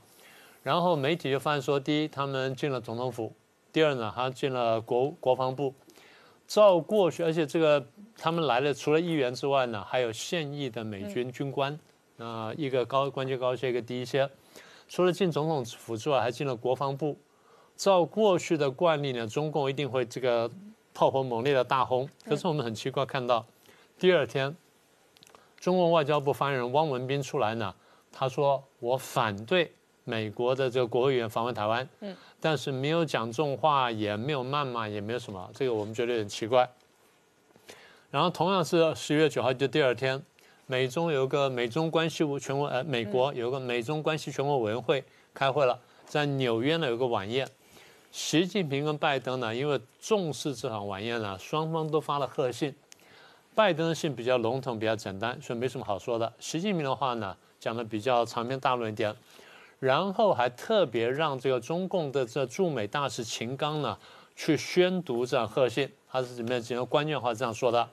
[0.61, 3.31] 然后媒体就发现说，第一，他们进了总统府；
[3.71, 5.73] 第二呢，他进了国国防部。
[6.45, 7.81] 照过去，而且这个
[8.17, 11.79] 他们来的除了议员之外呢，还有现役的美军军官，
[12.17, 14.29] 啊，一个高官阶高些，一个低一些。
[14.89, 17.17] 除了进总统府之外，还进了国防部。
[17.75, 20.49] 照过去的惯例呢，中共一定会这个
[20.93, 22.07] 炮火猛烈的大轰。
[22.25, 23.45] 可是我们很奇怪看到，
[23.97, 24.55] 第二天，
[25.59, 27.73] 中共外交部发言人汪文斌出来呢，
[28.11, 36.69] 他说我反对美国的这个国会议员访问台湾，嗯，但是没有讲重话，也没有谩骂，也没有什么，这个我们觉得很奇怪。
[38.11, 40.21] 然后同样是十月九号就第二天，
[40.67, 47.47] 美中有个美中关系全国呃美国有个美中关系全国委员会开会了，在纽约呢有个晚宴。
[48.13, 52.71] 习近平跟拜登呢，因为重视这场晚宴呢，双方都发了贺信。
[53.55, 56.31] 拜登的信比较笼统，比较简单，所以没什么好说的。
[56.39, 59.15] 习近平的话呢，讲的比较长篇大论一点，
[59.79, 63.97] 然后还特别让这个中共的这驻美大使秦刚呢
[64.35, 67.89] 去宣读这贺信，他是里面几个关键话这样说的：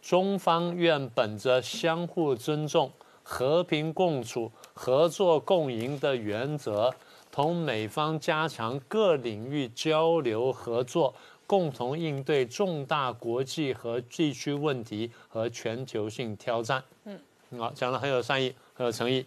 [0.00, 2.90] 中方愿本着相互尊重、
[3.22, 6.94] 和平共处、合作共赢的原则，
[7.32, 11.12] 同美方加强各领域交流合作。
[11.44, 16.82] 共同应对重大国际和地区问题和全球性挑战。
[17.04, 17.18] 嗯，
[17.58, 19.26] 好，讲的很有善意，很有诚意。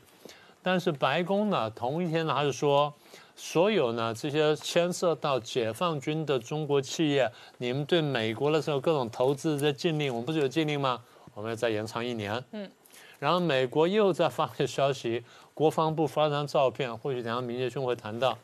[0.63, 2.91] 但是白宫呢，同一天呢，他就说，
[3.35, 10.99] 所有呢这些牵涉到解放军的中国企业，你们对美国的时候各种投资的禁令，我们不是有禁令吗？
[11.35, 12.43] 我们要再延长一年。
[12.53, 12.67] 嗯，
[13.19, 15.23] 然后美国又在发个消息，
[15.53, 18.37] 国防部发了张照片，或许等下明杰兄会谈到，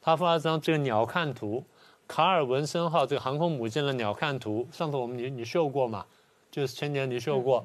[0.00, 1.64] 他发了张这个鸟瞰图。
[2.08, 6.06] 卡尔文森号这个航空母舰的鸟瞰图，上次我们你你秀过嘛？
[6.52, 7.64] 就是前年你秀过，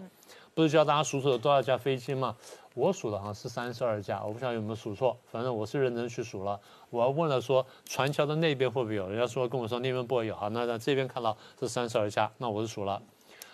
[0.55, 2.35] 不是教大家数数有多少架飞机吗？
[2.73, 6.59] 我数的好像是三十二架，我不晓得有没有数错，反正我是认真去数了。
[6.89, 9.07] 我要问了说船桥的那边会不会有？
[9.09, 12.99] 人家说跟我说那边不会有，好，那在这边看到是三十二架，那我是数了。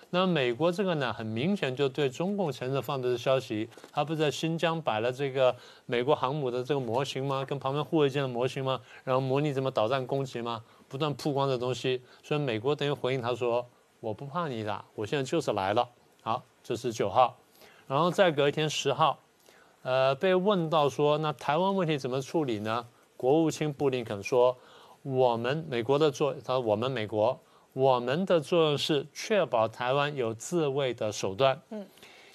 [0.09, 7.43] 那美国这个呢，很明显就对中共前日放的消息，他不是在新疆摆了这个美国航母的这个模型吗？
[7.43, 8.79] 跟旁边护卫舰的模型吗？
[9.03, 10.63] 然后模拟怎么导弹攻击吗？
[10.87, 13.67] 不断曝光的东西，所以美国等于回应他说
[13.99, 15.87] ：“我不怕你打，我现在就是来了。”
[16.23, 17.37] 好，这是九号，
[17.87, 19.19] 然后再隔一天十号，
[19.81, 22.87] 呃，被问到说那台湾问题怎么处理呢？
[23.17, 24.57] 国务卿布林肯说
[25.03, 27.37] ：“我们美国的作，他说我们美国，
[27.77, 31.61] 我们的作用是确保台湾有自卫的手段。
[31.69, 31.85] 嗯，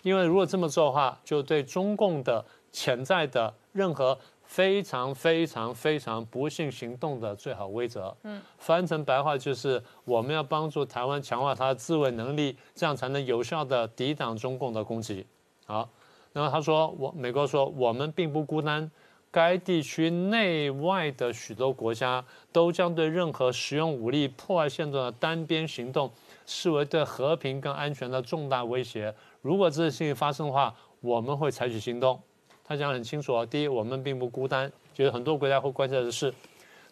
[0.02, 8.14] 因为如果这么做的话，就对中共的潜在的任何。”非常非常非常不幸行动的最好规则。
[8.24, 15.26] 嗯，翻成白话就是我们要帮助台湾强化它的自卫能力，这样才能有效的抵挡中共的攻击。
[15.64, 15.88] 好，
[16.34, 18.90] 那么他说，我美国说我们并不孤单，
[19.32, 26.12] 该地区内外的许多国家都将对任何使用武力破坏现状的单边行动
[26.44, 29.12] 视为对和平跟安全的重大威胁。
[29.40, 32.20] 如果这些事情发生的话，我们会采取行动。
[32.62, 36.30] 他讲很清楚啊，第一，我们并不孤单，就是很多国家会关切的是；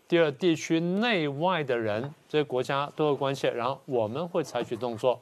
[0.08, 5.20] 第二，地区内外的人，这些国家都会关切，然后我们会采取动作。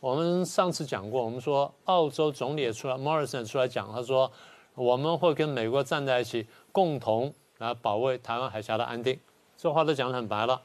[0.00, 4.30] 我们上次讲过，我们说澳洲总理也出来，Morrison 出来讲，他说
[4.78, 9.18] 我们会跟美国站在一起，共同来保卫台湾海峡的安定。
[9.56, 10.62] 这话都讲得很白了。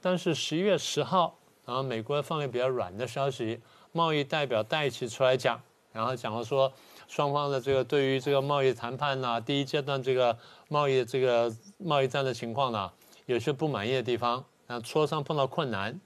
[0.00, 3.60] 但是十一月十号，然后美国放一个比较软的消息，
[3.92, 5.60] 贸易代表戴奇出来讲，
[5.92, 6.72] 然后讲了说。
[7.08, 10.34] 双方的这个对于这个贸易谈判呢，第一阶段这个
[10.68, 12.90] 贸易这个贸易战的情况呢，
[13.26, 16.00] 有些不满意的地方，那磋商碰到困难。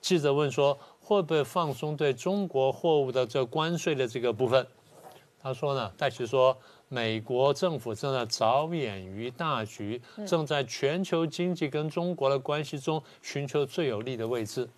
[0.00, 4.64] 记者问说，会不会放松对中国货物的这关税的这个部分？
[5.42, 6.56] 他说呢，戴奇说，
[6.92, 14.68] 美国政府正在着眼于大局，正在全球经济跟中国的关系中寻求最有利的位置。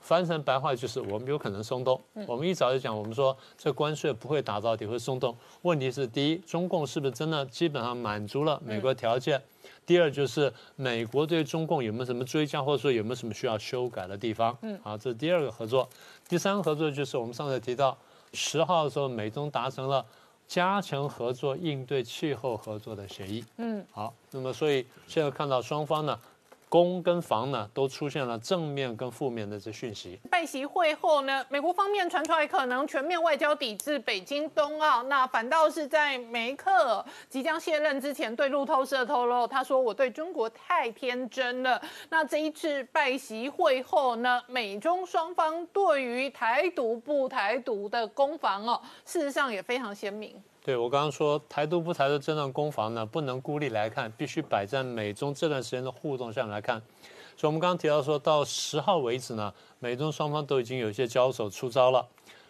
[0.00, 2.00] 翻成白话就是，我们有可能松动。
[2.26, 5.36] 我们一早就讲，我们说这关税不会打到底，会松动。
[5.62, 9.40] 问题是，第一，中共是不是真的基本上满足了美国条件？
[9.84, 14.56] 第二，就是美国对中共有没有什么追加，或者说有没有什么需要修改的地方？
[14.62, 15.88] 嗯，好，这是第二个合作。
[16.28, 17.96] 第三个合作就是我们上次提到，
[18.32, 20.04] 十号的时候，美中达成了
[20.46, 23.44] 加强合作应对气候合作的协议。
[23.56, 26.18] 嗯，好，那么所以现在看到双方呢。
[26.68, 30.18] 攻跟防呢，都出现了正面跟负面的这讯息。
[30.30, 41.80] 拜习会后呢，美国方面传出来可能全面外交抵制北京冬奥，那反倒是在梅克即将卸任之前，对路透社透露，他说我对中国太天真了。
[42.10, 50.34] 那这一次拜习会后呢，美中双方对于台独不台独的攻防哦，事实上也非常鲜明。
[50.66, 56.82] 对我刚刚说台独不台独这段攻防呢，不能孤立来看，必须摆在美中这段时间的互动上来看。
[57.36, 62.04] 所以，我们刚刚提到说到十号为止呢，美中双方都已经有一些交手出招了。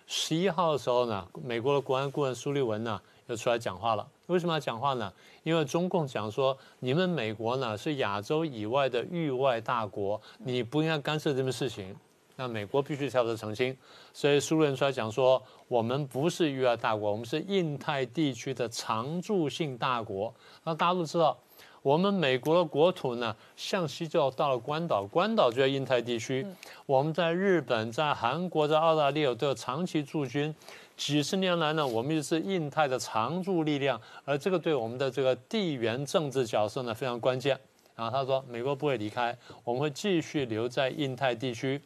[0.07, 4.09] 十一号的时候呢，美国的国安顾问苏利文呢又出来讲话了。
[4.29, 5.13] 为什么要讲话呢？
[5.43, 11.95] 因为中共讲说，你们美国呢是亚洲以外的域外大国，你不应该干涉这件事情。
[12.37, 13.75] 那美国必须跳出澄清，
[14.13, 20.33] 所以苏联出来讲说，我们不是域外大国，我们是印太地区的常驻性大国。
[20.63, 21.37] 那大家都知道，
[21.81, 26.47] 我们美国的国土呢，向西就要到了关岛，关岛就在印太地区。
[26.85, 30.55] 我们在日本、在韩国、在澳大利亚都有长期驻军，
[30.95, 37.59] 几十年来呢，我们是印太的常驻力量，而这个对我们的这个地缘政治角色呢非常关键。
[37.95, 39.35] 然后他说，美国不会离开，
[39.65, 41.81] 我们会继续留在印太地区。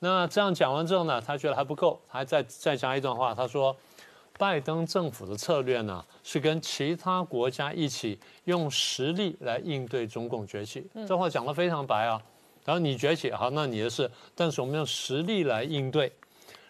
[0.00, 3.34] 那这样讲完之后呢，他觉得还不够，还再再加一段话。
[3.34, 3.74] 他说，
[4.38, 10.86] 拜登政府的策略呢，是跟其他国家一起用实力来应对中共崛起。
[11.06, 12.20] 这话讲得非常白啊。
[12.64, 14.10] 然后你崛起，好，那你的事。
[14.34, 16.12] 但是我们用实力来应对。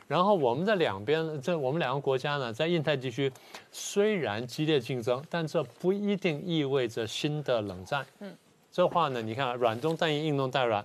[0.07, 3.33] 然后我们在两边，这我们两个国家呢，在印太地区
[3.73, 8.05] 虽然激烈竞争，但这不一定意味着新的冷战。
[8.21, 8.37] 嗯，
[8.71, 10.85] 这话呢，你看，软中带硬，硬中带软。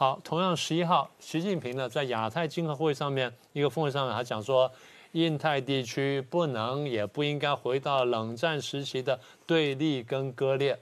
[0.00, 4.72] 好，同样十一号，习近平呢在亚太经合会上面一个峰会上面，他讲说。
[5.12, 10.78] 印太地区不能也不应该回到冷战时期的对立跟割裂，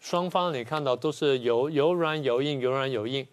[0.00, 3.26] 双方你看到都是有有软有硬，有软有硬。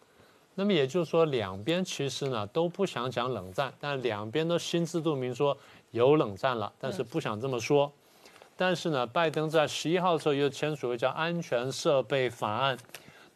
[0.55, 5.55] 那么也就是说，两边其实呢都不想讲冷战，但两边都心知肚明说
[5.91, 7.89] 有冷战了，但是不想这么说。
[8.57, 12.77] 但是呢，拜登在十一号的时候又签署一个叫安全设备法案，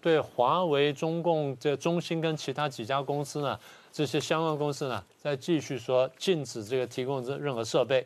[0.03, 3.57] 对华为、中共这中兴跟其他几家公司呢。
[3.89, 8.05] 这些相关公司呢，在继续说禁止这个提供这任何设备，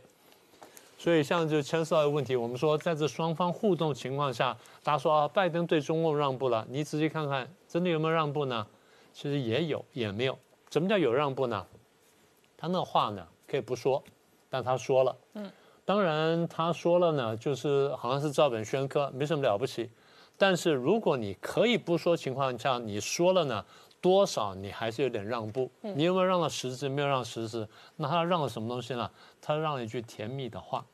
[0.97, 8.67] 所以像就牵涉到的问题，我们说在这双方互动情况下，大家说啊，拜登对中共让步了，你仔细看看，真的有没有让步呢？
[9.13, 10.37] 其实也有，也没有。
[10.69, 11.65] 什么叫有让步呢？
[12.57, 14.03] 他那话呢可以不说，
[14.49, 15.17] 但他说了。
[15.33, 15.51] 嗯。
[15.85, 19.89] 当然他说了呢，就是好像是照本宣科，没什么了不起。
[20.37, 23.65] 但是如果你可以不说情况下，你说了呢？
[23.99, 26.87] 多少你还是有点让步，你有没有让了实质？
[26.87, 29.09] 没有让实质，那他让了什么东西呢？
[29.41, 30.85] 他让了一句甜蜜的话。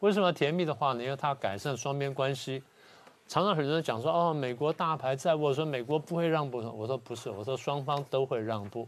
[0.00, 1.02] 为什么甜蜜的话呢？
[1.02, 2.60] 因为他改善双边关系。
[3.28, 6.58] 常常很多人讲说，哦，美国大牌在握，说美国不会让步。
[6.76, 8.86] 我说不是，我说双方都会让步，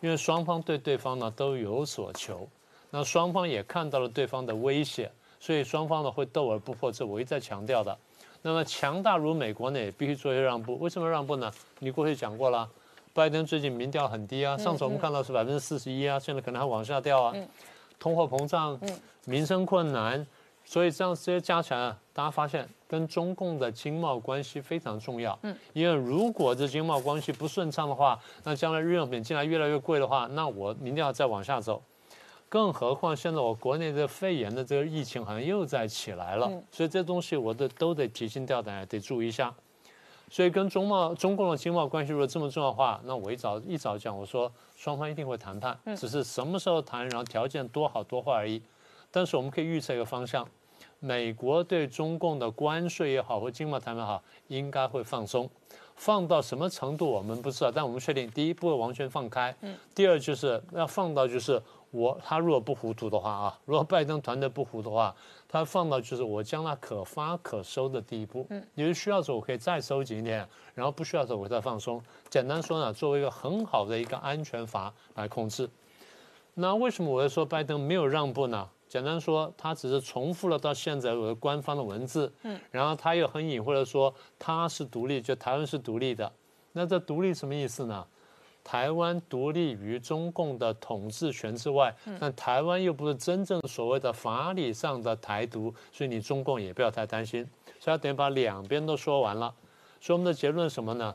[0.00, 2.48] 因为双方对对方呢都有所求。
[2.90, 6.90] 那双方也看到了对方的威胁，所以双方呢会斗而不破。
[6.90, 7.96] 这我一再强调的。
[8.42, 10.76] 那么强大如美国呢，也必须做一些让步。
[10.78, 11.50] 为什么让步呢？
[11.78, 12.68] 你过去讲过了。
[13.14, 17.34] 拜登最近民调很低啊，上次我们看到是百分之四十一啊，现在可能还往下掉啊。
[17.98, 18.78] 通货膨胀，
[19.26, 20.26] 民生困难，
[20.64, 25.38] 所以这样这些加起来，大家发现跟中共的经贸关系非常重要。
[25.42, 31.80] 嗯，因为如果这经贸关系不顺畅的话，那将来日用品进来越来越贵的话，那我民调再往下走。
[32.52, 39.54] 更何况现在我国内的肺炎的这个疫情好像又在起来了，所以这东西我都都得提心吊胆，得注意一下。
[40.28, 48.60] 所以跟中贸、中共的经贸关系如果这么重要的话，那我一早一早讲，我说双方一定会谈判，只是什么时候谈，然后条件多好多坏而已。
[49.10, 50.46] 但是我们可以预测一个方向，
[50.98, 55.48] 美国对中共的关税也好，或经贸谈判好，应该会放松，
[55.96, 59.56] 放到什么程度我们不知道，但我们确定，第一不会完全放开，
[59.94, 61.62] 第二就是要放到就是。
[61.92, 65.14] 我他如果不糊涂的话啊，如果拜登团队不糊涂的话，
[65.46, 68.46] 他放到就是我将它可发可收的地步。
[68.48, 72.02] 嗯，因为需要的时候我可以再收紧一点，然后不需要的时候我再放松。
[72.30, 75.68] 简单说呢，作为一个很好的一个安全阀来控制。
[76.54, 78.68] 那为什么我会说拜登没有让步呢？
[78.88, 82.32] 简单说，他只是重复了到现在我的官方的文字。
[82.42, 86.30] 嗯，然后他又很隐晦的说他是独立，就台湾是独立的。
[86.72, 88.06] 那这独立什么意思呢？
[88.64, 97.48] 台湾独立于中共的统治权之外，但台湾又不是真正所谓的法理上的台独，所以你中共也不要太担心。
[97.80, 99.52] 所以等于把两边都说完了。
[100.00, 101.14] 所以我们的结论是什么呢？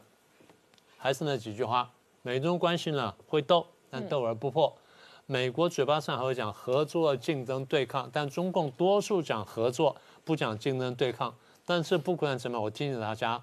[0.97, 1.89] 还是那几句话：
[2.21, 4.75] 美中关系呢会斗，但斗而不破。
[5.25, 11.33] 美国嘴巴上还会讲合作、竞争、对抗，但中共多数讲合作，不讲竞争对抗。
[11.65, 13.41] 但是不管怎么样，我提醒大家。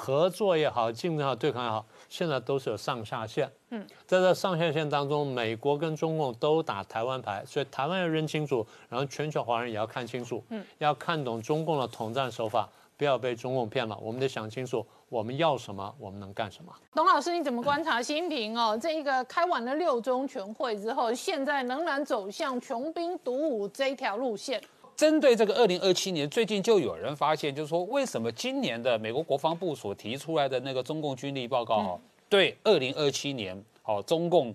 [0.00, 3.50] 合作也好，竞争也好，对抗也好，现在都是有上下限。
[3.70, 13.98] 嗯，在这上下限当中，美国跟中共都打台湾牌，所以台湾要认清楚，然后全球华人也要看清楚，嗯，要看懂中共的统战手法，不要被中共骗了。
[14.00, 16.72] 我们得想清楚，我们要什么，我们能干什么。
[16.94, 18.78] 董老师，你怎么观察习近平哦？
[18.80, 24.62] 这一个开完了六中全会之后，现在仍然走向穷兵黩武这一条路线？
[24.98, 34.52] 针对这个二零二七年，最近就有人发现，就是说，为什么今年的美国国防部所提出来的那个中共军力报告，哈，对二零二七年，哦，中共，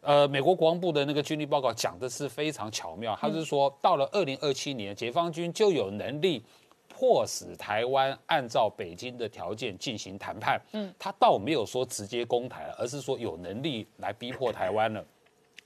[0.00, 6.42] 呃，美国国防部的那个军力报告讲的是非常巧妙，他是说，到了二零二七年，解放军就有能力
[6.88, 15.04] 迫使台湾按照北京的条件进行谈判，嗯，他倒没有说直接攻台，而是说有能力来逼迫台湾了，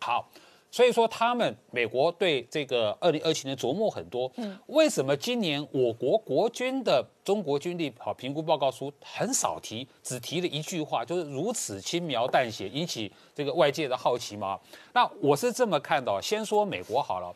[0.00, 0.28] 好。
[0.70, 4.30] 所以说，他们美国对这个二零二七年琢磨很多。
[4.36, 14.60] 嗯，为什么今年我国国军的中国军力好评估报告书很少提，只提了一句话，就是如此轻描淡写，引起这个外界的好奇吗？
[14.92, 17.34] 那我是这么看的，先说美国好了。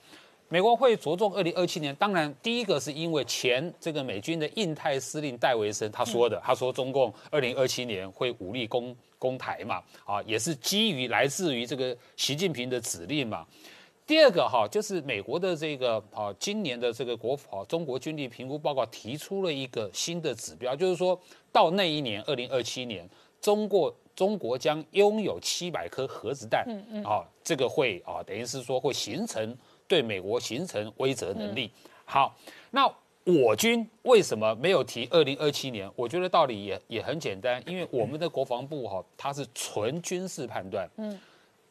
[0.49, 13.47] 美国会着重二零二七年，当然第一个是因为前这个美军的印太司令戴维森他说的，他说中共二零二七年会武力攻攻台嘛，啊，也是基于来自于这个习近平的指令嘛。
[14.05, 21.19] 第二个哈，就是美国的这个啊，今年的这个国啊中国军力评估报告提出了一个新的指标，就是说
[21.53, 23.09] 到那一年二零二七年，
[23.41, 29.57] 中国中国将拥有七百颗核子弹，嗯嗯，啊，这个会啊，等于是说会形成
[29.87, 31.71] 对美国形成威慑能力。
[32.05, 32.37] 好，
[32.73, 32.93] 那
[33.25, 35.91] 我军为什么没有提二零二七年？
[35.95, 41.19] 我觉得道理也也很简单，因为我们的国防部哈，它是纯军事判断，嗯。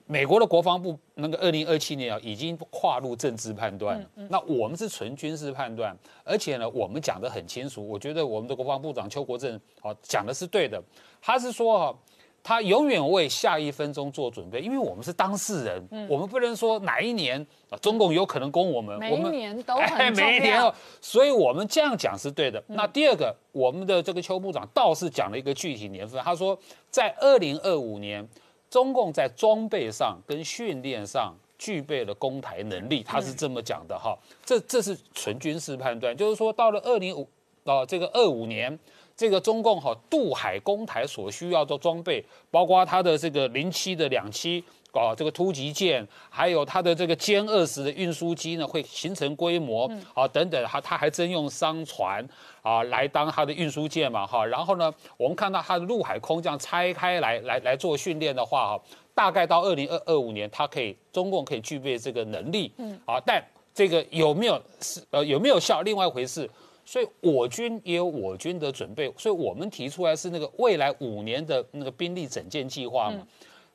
[0.08, 4.10] 美国的国防部那个二零二七年啊，已经跨入政治判断了。
[4.30, 5.96] 那我们是纯军事判断，
[6.26, 7.88] 而且呢，我们讲得很清楚。
[7.88, 10.84] 我觉得我们的国防部长邱国正啊讲的是对的。
[11.22, 12.00] 他是说哈，
[12.44, 20.74] 他永远为下一分钟做准备，因为我们是当事人，我们不能说哪一年啊中共有可能攻我们，每一年都很重要。
[21.00, 22.64] 所以我们这样讲是对的。
[22.68, 26.58] 那第二个，我们的这个邱部长倒是讲了一个具体年份，他说
[26.90, 28.28] 在二零二五年。
[28.70, 34.18] 中共在装备上跟训练上具备了攻台能力，他是这么讲的哈。
[34.46, 37.28] 这这是纯军事判断，就是说到了二零五
[37.66, 38.80] 啊这个二五年，
[39.22, 44.64] 这个中共哈渡海攻台所需要的装备，包括它的这个零七的两栖。
[44.94, 52.28] 哦，这个突击舰，还有它的这个歼二十的运输机呢，会形成规模啊，等等，还它还征用商船
[52.62, 54.44] 啊来当它的运输舰嘛，哈。
[54.44, 63.42] 然后呢，我们看到它的陆海空这样拆开来来来做训练的话，哈，大概到二零二二五年，它可以中共可以具备这个能力，嗯，啊，但
[63.74, 66.50] 这个有没有是呃有没有效，另外一回事。
[66.86, 73.26] 所以我军也有我军的准备，所以我们提出来是那个未来五年的那个兵力整建计划嘛。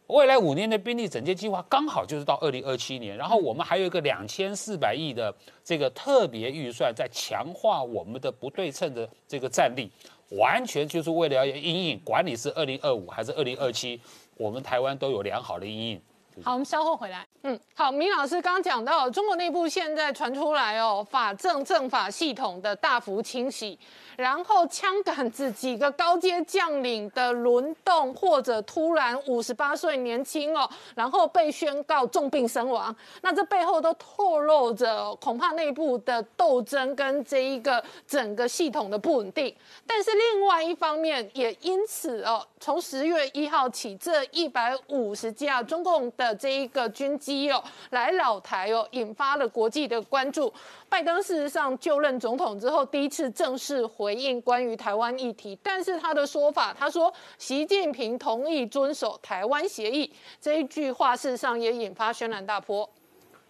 [0.08, 5.34] 未来五年的兵力整建计划刚好就是到二零二七年，然后我们还有一个两千四百亿的
[5.64, 9.90] 这个特别预算，在强化我们的不对称的这个战力，
[10.30, 14.00] 完全就是为了要阴影，管你是二零二五还是二零二七，
[14.36, 16.00] 我们台湾都有良好的阴影。
[16.42, 17.26] 好，我们稍后回来。
[17.42, 23.78] 嗯，好，明老师刚刚讲到，中国内部现在传出来哦，法政政法系统的大幅清洗，
[24.16, 39.54] 然后枪杆子几个高阶将领的轮动，或者突然五十八岁年轻哦，然后被宣告重病身亡，那这背后都透露着恐怕内部的斗争跟这一个整个系统的不稳定。
[39.86, 50.52] 但是另外一方面，也因此哦，从十月一号起，这一百五十架中共的这一个军机哦，来老台哦，引发了国际的关注。
[50.88, 62.88] 拜登事实上就任总统之后，第一次正式回应关于台湾议题，但是他的说法，他说习近平同意遵守台湾协议这一句话，事实上也引发轩然大波。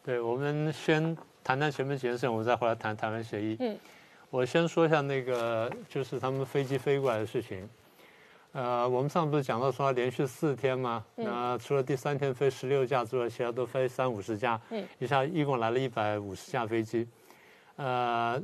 [0.05, 3.57] 对，我们先谈谈前面几件事，我们再回来谈台湾协议。
[3.61, 3.79] 嗯，
[4.31, 7.69] 我先说一下那个，就是他们飞机飞过来的事情。
[8.57, 11.05] 呃，我们上次不是讲到说连续四天吗？
[11.15, 14.59] 那除了第三天飞十六架之外，其他都飞三五十架。
[14.71, 17.07] 嗯，一下一共来了一百五十架飞机。
[17.77, 18.43] 呃，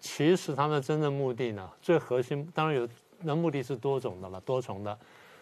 [0.00, 2.88] 其实他们真正目的呢，最核心当然有，
[3.20, 4.98] 那目的是多种的了，多重的。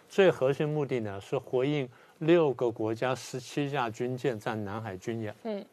[0.07, 1.89] 最核心目的呢是回应
[2.19, 5.35] 六个国家十七架军舰在南海军演。
[5.41, 5.65] 嗯，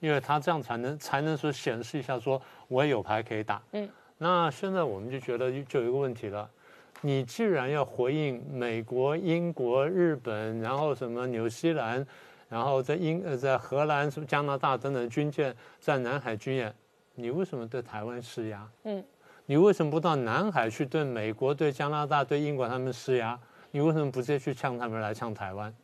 [0.00, 3.62] 因为他这样才能才能说显示一下说我也有牌可以打。
[3.70, 3.88] 嗯，
[4.18, 6.50] 那现在我们就觉得就有一个问题了。
[7.04, 12.06] 你既然要回应美国、英国、日本，然后什么纽西兰，
[12.48, 16.72] 然后在英呃在荷兰、什么加拿大等等军舰在南海军演，
[17.16, 18.68] 你为什么对台湾施压？
[18.84, 19.04] 嗯，
[19.46, 23.38] 你为什么不到南海去对美国、对加拿大、对英国他们施压？
[23.72, 25.74] 你为什么不直接去呛他们来呛台湾？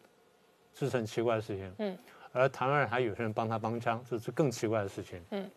[0.73, 1.73] 这是很奇怪的事情。
[1.79, 1.99] 嗯，
[2.33, 5.21] 而台湾人还有些人帮他帮腔，这是更奇怪的事情。
[5.33, 5.51] 嗯，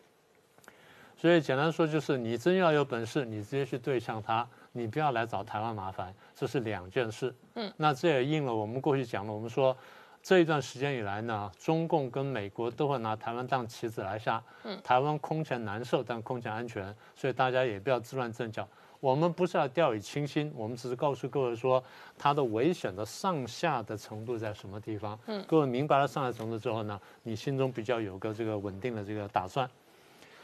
[1.16, 4.48] 所以简单说就是，你真要有本事，你直接去对呛他。
[4.74, 7.34] 你不要来找台湾麻烦，这是两件事。
[7.56, 9.76] 嗯，那这也应了我们过去讲了，我们说
[10.24, 14.42] 这一段时间以来呢，中共跟美国都会拿台湾当棋子来下。
[14.64, 18.68] 嗯，台湾空前难受，但空前安全，所以大家也不要自乱阵脚。
[19.00, 21.84] 我们不是要掉以轻心，我们只是告诉各位说
[22.20, 25.18] 它的危险的上下的程度在什么地方。
[25.26, 29.68] 嗯，各位明白了上下程度之后呢，你心中比较有个这个稳定的这个打算。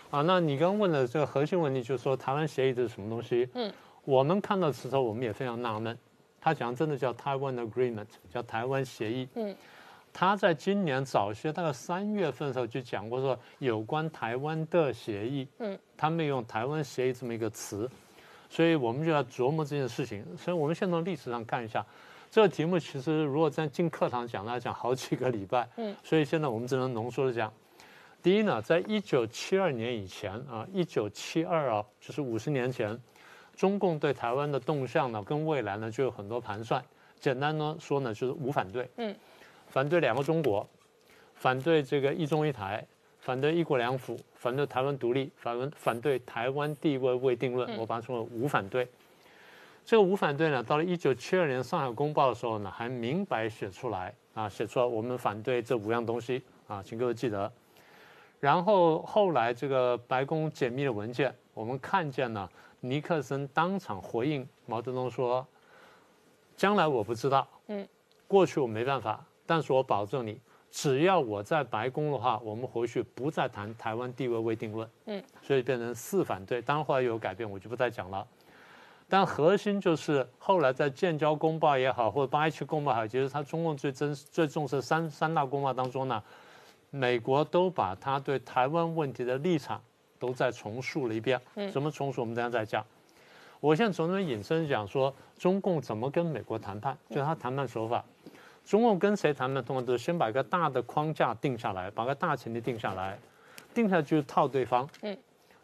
[0.09, 3.47] 啊，那你刚问的这个核心问题就是说台湾协议这是什么东西？
[3.53, 3.71] 嗯。
[4.07, 5.97] 我们看到的时候，我们也非常纳闷，
[6.39, 9.27] 他讲真的叫台湾 Agreement，叫台湾协议。
[9.35, 9.53] 嗯，
[10.13, 15.45] 他在今年早些大概三月份的时候就讲过说有关台湾的协议。
[15.59, 17.89] 嗯，他没用台湾协议这么一个词，
[18.49, 20.25] 所以我们就要琢磨这件事情。
[20.37, 21.85] 所以我们先从历史上看一下，
[22.31, 25.67] 这个题目其实如果在进课堂讲，那讲好几个礼拜。
[25.75, 27.51] 嗯，所以现在我们只能浓缩的讲。
[28.23, 32.97] 第一呢，在一九七二年以前啊，一九七二啊，就是五十年前。
[33.57, 36.81] 中共对台湾的动向呢，跟未来呢就有很多盘算。
[37.19, 39.13] 简单呢说呢，就是无反对，嗯，
[39.67, 40.65] 反对两个中国，
[41.33, 42.85] 反对这个一中一台，
[43.19, 48.87] 反对一国两府，反对台湾独立，反反对台湾地位未定论，我把它称为无反对。
[49.83, 57.51] 这个无反对呢，到了一九七二年上海公报的时候呢，还明白写出来啊，写出来我们反对这五样东西啊，请各位记得。
[58.39, 62.47] 然后后来这个白宫解密的文件，我们看见了
[62.89, 65.45] 尼克森当场回应毛泽东说
[66.55, 67.87] ：“将来我不知道，嗯，
[68.27, 70.39] 过去我没办法，但是我保证你，
[70.71, 76.61] 只要我在白宫的话，我们回去不再谈台湾地位未定论，嗯，所以变成四反对。
[76.61, 78.25] 当然后来有改变，我就不再讲了。
[79.09, 86.21] 但核心就是后来在建交公报也好，或者八一七公报也好，其实他中共最真最重视三三大公报当中呢，
[86.89, 89.81] 美国都把他对台湾问题的立场
[90.19, 91.39] 都再重述了一遍。
[91.55, 92.21] 嗯，怎么重述？
[92.21, 92.85] 我们等下再讲。
[93.59, 98.05] 我现在从这引申讲说，中共怎么跟美国谈判，就是他谈判手法。
[98.63, 103.17] 中共跟谁谈判，通常都是先把一个大的框架定下来，把个大前提定下来，
[103.73, 104.87] 定下来就是套对方。
[105.01, 105.17] 嗯，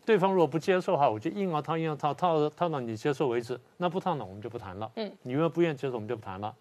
[0.04, 3.60] 对方如果不接受的话，我就硬要套，硬要套，套套到你接受为止。
[3.78, 4.92] 那不套呢，我们就不谈了。
[4.96, 6.56] 嗯，你如果不愿意接受，我们就不谈了。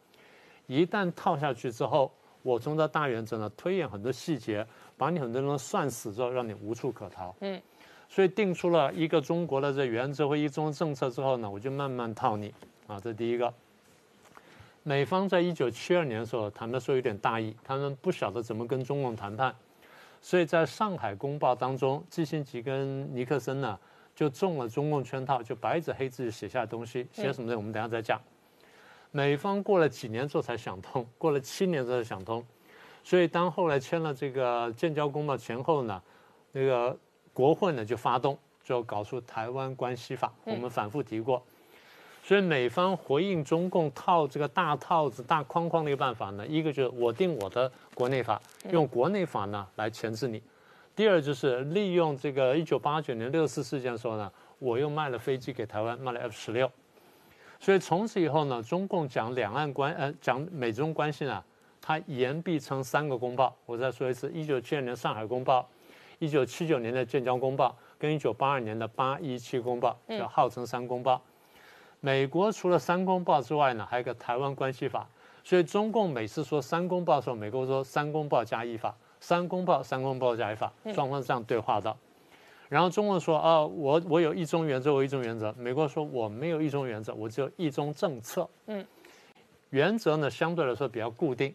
[0.66, 2.12] 一旦套下去之后，
[2.42, 4.66] 我从这大原则呢推演很多细节，
[4.98, 7.34] 把你很多人算死之后，让你无处可逃。
[7.40, 7.58] 嗯。
[8.14, 12.52] 所以定出了一个中国的这原则和一中政策之后呢，我就慢慢套你
[12.86, 13.50] 啊，这第一个。
[14.82, 19.54] 美方在一九七二年的时候谈的时候有点大意，他们不晓得怎么跟中共谈判，
[20.20, 23.78] 所以在上海公报当中，基辛格跟尼克森呢
[24.14, 27.56] 就中了中共圈套，就白纸黑字写下东西，写什么呢？
[27.56, 28.20] 我们等下再讲。
[29.10, 32.44] 美方过了几年之后才想通，过了七年之后才想通，
[33.02, 36.02] 所以当后来签了这个建交公报前后呢，
[36.52, 36.94] 那个。
[37.32, 40.32] 国会呢就发动，就搞出台湾关系法。
[40.44, 41.42] 我们反复提过，
[42.22, 50.38] 所以美方回应中共套这个大套子、大框框的一个办法呢，一个就是我定我的国内法，用国内法呢来钳制你；
[50.94, 56.70] 第二就是利用这个一九八九年六四事件的时候呢，我又卖了飞机给台湾，卖了 F 十六。
[57.58, 61.42] 所以从此以后呢，中共讲两岸关呃讲美中关系呢，
[61.80, 63.56] 它言必称三个公报。
[63.64, 65.66] 我再说一次，一九七二年上海公报。
[66.22, 71.20] 一九七九年的建交公报跟一九八二年的八一七公报，叫号称三公报。
[71.98, 75.04] 美国除了三公报之外呢，还有个台湾关系法。
[75.42, 81.92] 所以中共每次说三公报的时候，美国说三公报加一法，三公报三公报加一法，双方这样对话的。
[82.68, 85.52] 然后中共说啊，我我有一中原则，我一中原则。
[85.58, 88.48] 美国说我没有一中原则，我只有一中政策。
[88.66, 88.86] 嗯，
[89.70, 91.52] 原则呢相对来说比较固定，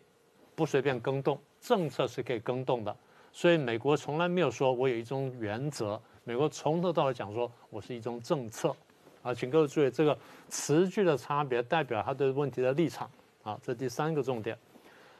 [0.56, 2.94] 不随便更动，政策是可以更动的。
[3.38, 8.76] 所以美国从来没有说我有一种原则，美国从头到尾讲说我是一种政策，
[9.22, 10.18] 啊，请各位注意这个
[10.50, 13.08] 词句的差别代表他对问题的立场，
[13.44, 14.58] 啊，这第三个重点。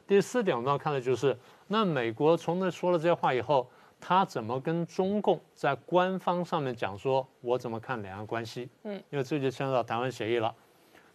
[0.04, 1.38] 第四点我们要看的就是，
[1.68, 8.68] 那美国从那说了这些话以后，他怎么跟中共在官方上面讲说，我怎么看两岸关系？
[8.82, 10.52] 嗯，因为这就牵涉到台湾协议了，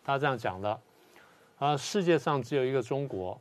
[0.05, 0.79] 他这样讲的，
[1.59, 3.37] 啊，世界上只有一个中国。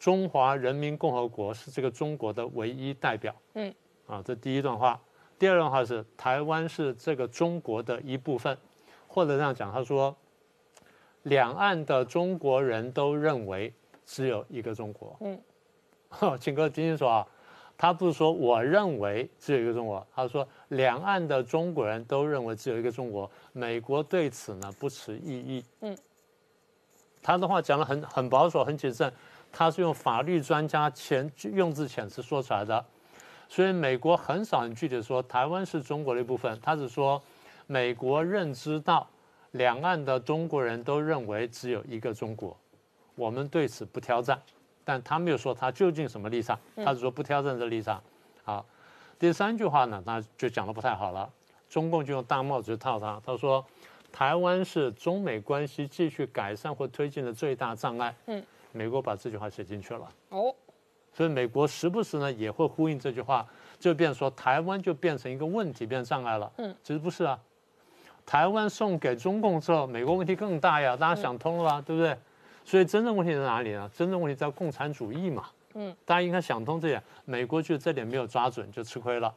[0.00, 3.32] 中华人民共和国是这个中国的唯一代表。
[3.52, 3.72] 嗯，
[4.06, 4.98] 啊，这第一段话。
[5.38, 8.56] 第二段话是台湾是这个中国的一部分，
[9.06, 10.16] 或者这样讲，他说，
[11.24, 13.72] 两岸的中国人都认为
[14.06, 15.16] 只有一个中国。
[15.20, 15.38] 嗯，
[16.40, 17.26] 请各位听清楚啊，
[17.76, 25.64] 他不是说我认为只有一个中国，他说两岸的中国人都认为只有一个中国，美国对此呢不持异议。
[25.80, 25.96] 嗯，
[27.22, 29.12] 他的话讲的很很保守，很谨慎。
[29.52, 32.84] 他是用法律专家遣用字遣词说出来的，
[33.48, 36.58] 所以美国很少很具体说台湾是中国的一部分。
[36.62, 37.20] 他只说
[37.66, 39.06] 美国认知到
[39.52, 42.56] 两岸的中国人都认为只有一个中国，
[43.14, 44.40] 我们对此不挑战。
[44.84, 48.02] 但他没有说他究竟什么立场，他只说不挑战这立场。
[48.42, 48.64] 好，
[49.18, 51.28] 第三句话呢，那就讲的不太好了。
[51.68, 53.64] 中共就用大帽子套他，他说
[54.10, 58.14] 台湾是中美关系继续改善或推进的最大障碍。
[58.26, 58.42] 嗯。
[58.72, 60.54] 美国把这句话写进去了哦，
[61.12, 63.46] 所以美国时不时呢也会呼应这句话，
[63.78, 66.50] 就变说台湾就变成一个问题，变障碍了。
[66.58, 67.38] 嗯，其实不是啊，
[68.24, 72.16] 台湾送给中共之后，美国问题更大呀，大家想通了吧，对不对？
[72.64, 73.90] 所以真正问题在哪里呢？
[73.92, 75.46] 真正问题在共产主义嘛。
[75.74, 79.32] 嗯，大家应该想通这点，美国就这点没有抓准，就吃亏了。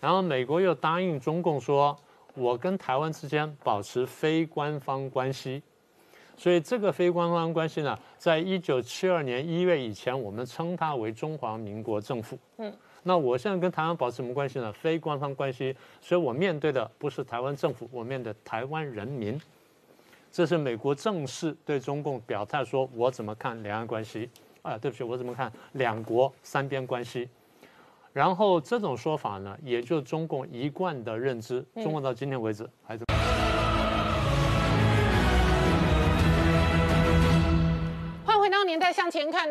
[0.00, 1.96] 然后美国又答应中共说，
[2.34, 5.62] 我跟台湾之间保持非官方关系。
[6.42, 12.36] 所以这个非官方关系呢，在一九七二年一月以前，我们称它为中华民国政府。
[12.56, 12.74] 嗯，
[13.04, 14.72] 那我现在跟台湾保持什么关系呢？
[14.72, 15.72] 非官方关系。
[16.00, 19.40] 所以我面对的不是台湾政府，我面对台湾人民。
[20.32, 24.28] 这是美国正式对中共表态，说我怎么看两岸关系。
[24.62, 27.28] 啊，对不起，我怎么看两国三边关系？
[28.12, 33.04] 然后这种说法呢，也就中共一贯的认知，中共到今天为止还是。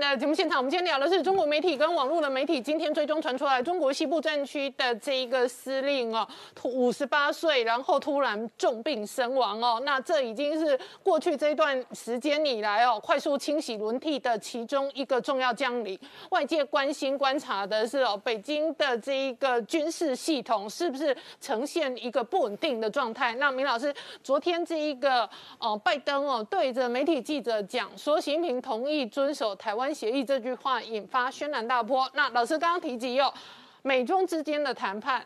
[0.09, 2.59] 的节目现场，我们今天聊的是中国媒体跟网络的媒体。
[2.59, 6.27] 今天最终传出来，中国西部战区的这一个司令哦，
[6.63, 9.79] 五十八岁，然后突然重病身亡哦。
[9.85, 15.99] 那这已经是过去这一段时间以来哦，快速清洗轮替的其中一个重要将领。
[16.29, 23.35] 外界关心观察的是哦，北京的这一个军事系统是不是呈现一个不稳定的状态？
[23.35, 23.93] 那明老师，
[24.23, 25.29] 昨天这一个
[25.59, 29.01] 哦，拜登哦，对着媒体记者讲说，习近平同意。
[29.11, 32.09] 遵守台湾协议这句话引发轩然大波。
[32.13, 33.33] 那老师刚刚提及有，
[33.81, 35.25] 美中之间的谈判，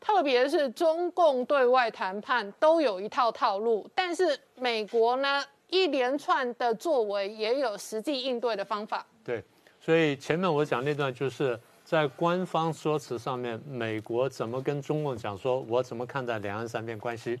[0.00, 9.04] 特别是中共对外谈判都有一套套路，但是美国呢一连串的作为也有实际应对的方法。
[9.24, 9.42] 对，
[9.80, 17.40] 所以前面我讲那段就是在官方说辞上面，美国怎么跟中共讲说，我怎么看待两岸三边关系？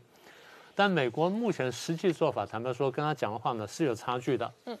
[0.74, 4.52] 但美国目前实际做法，坦白说，跟他讲的话呢是有差距的。
[4.64, 4.76] 嗯。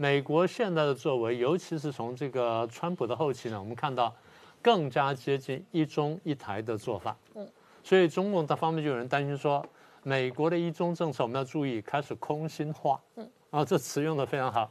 [0.00, 4.14] 美国现在的作为，尤其是从这个川普的后期呢，我们看到
[4.62, 7.16] 更加接近一中一台的做法。
[7.34, 7.44] 嗯，
[7.82, 9.60] 所以中共的方面就有人担心说，
[10.04, 13.00] 美国的一中政策我们要注意开始空心化。
[13.16, 14.70] 嗯，啊，这词用的非常好。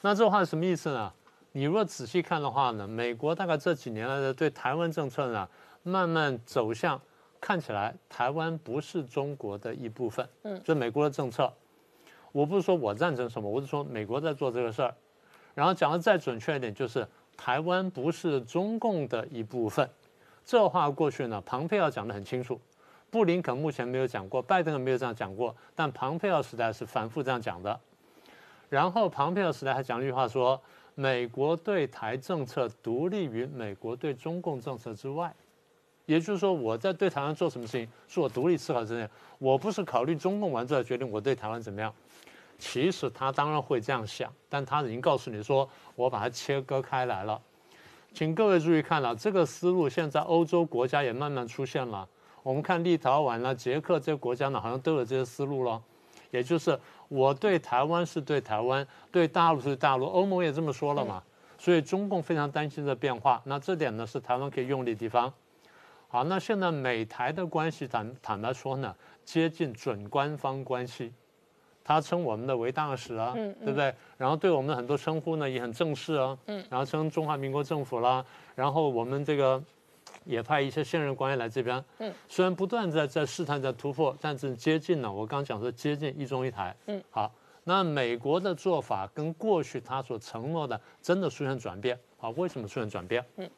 [0.00, 1.12] 那这话是什么意思呢？
[1.52, 5.48] 你如果仔细看的话呢，美国大概这几年来的对台湾政策呢，
[5.84, 7.00] 慢慢走向
[7.40, 10.28] 看起来台湾不是中国的一部分。
[10.42, 11.52] 嗯，这美国的政策。
[12.32, 14.94] 我不是说我赞成什么，我是说美国在做这个事儿，
[15.54, 17.06] 然后讲的再准确一点，就是
[17.36, 19.88] 台湾不是中共的一部分。
[20.44, 22.60] 这话过去呢，庞佩奥讲得很清楚，
[23.10, 27.78] 布林肯目前没有讲过，拜登也没有这样讲过，但庞佩奥时代是反复这样讲的。
[28.68, 30.60] 然后庞佩奥时代还讲了一句话说，
[30.94, 35.32] 美国对台政策独立于美国对中共政策之外。
[36.06, 39.08] 也就是说，我在对台湾做什么事情，是我独立思考之内，
[39.38, 41.94] 我不是考虑中共完之后决定我对台湾怎么样。
[42.64, 47.42] 其实他当然会这样想，但他已经告诉你说，我把它切割开来了。
[48.14, 52.08] 请各位注意看了，这个思路现在欧洲国家也慢慢出现了。
[52.44, 55.82] 我们看立陶宛呢、捷克这些国家呢，好像都有这些思路了。
[56.30, 61.20] 也就是我对台湾是对台湾，对大陆是大陆，欧盟也这么说了嘛。
[61.58, 65.32] 所以中共非常担心这变化，那这点呢是台湾可以用力的地方。
[66.06, 68.94] 好，那现在美台的关系坦坦白说呢，
[69.24, 71.12] 接近准官方关系，
[71.84, 73.94] 他称我们的为大使啊，对不对？
[74.16, 78.24] 然后对我们的很多称呼呢也很正式啊，然后称中华民国政府啦，
[78.54, 79.62] 然后我们这个
[80.24, 81.84] 也派一些现任官员来这边，
[82.28, 85.12] 虽然不断在在试探在突破，但是接近了。
[85.12, 87.32] 我刚讲说接近一中一台，嗯，好，
[87.64, 93.24] 那美国的做法跟过去他所承诺的真的出现转变，好，为什么出现转变？
[93.36, 93.50] 嗯。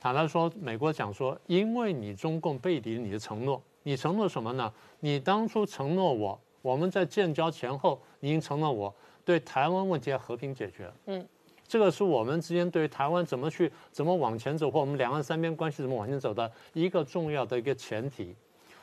[0.00, 4.72] 坦白说，美国讲说，因为你中共背离你的承诺，你承诺什么呢？
[5.00, 8.94] 你当初承诺我，我们在建交前后，你已经承诺我
[9.24, 10.90] 对台湾问题要和平解决。
[11.06, 11.26] 嗯，
[11.66, 18.34] 这个是我们之间对于台湾怎么去怎么往前走，或我们两岸三边关系怎么往前走的一个重要的一个前提。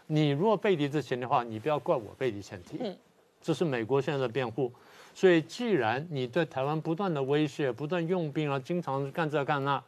[0.08, 2.78] 你如果背离这前提的话，你不要怪我背离前提。
[2.80, 2.96] 嗯，
[3.42, 4.72] 这是美国现在的辩护。
[5.14, 9.82] 所以，既然你对台湾不断的威胁，不断用兵啊，经常干这干那。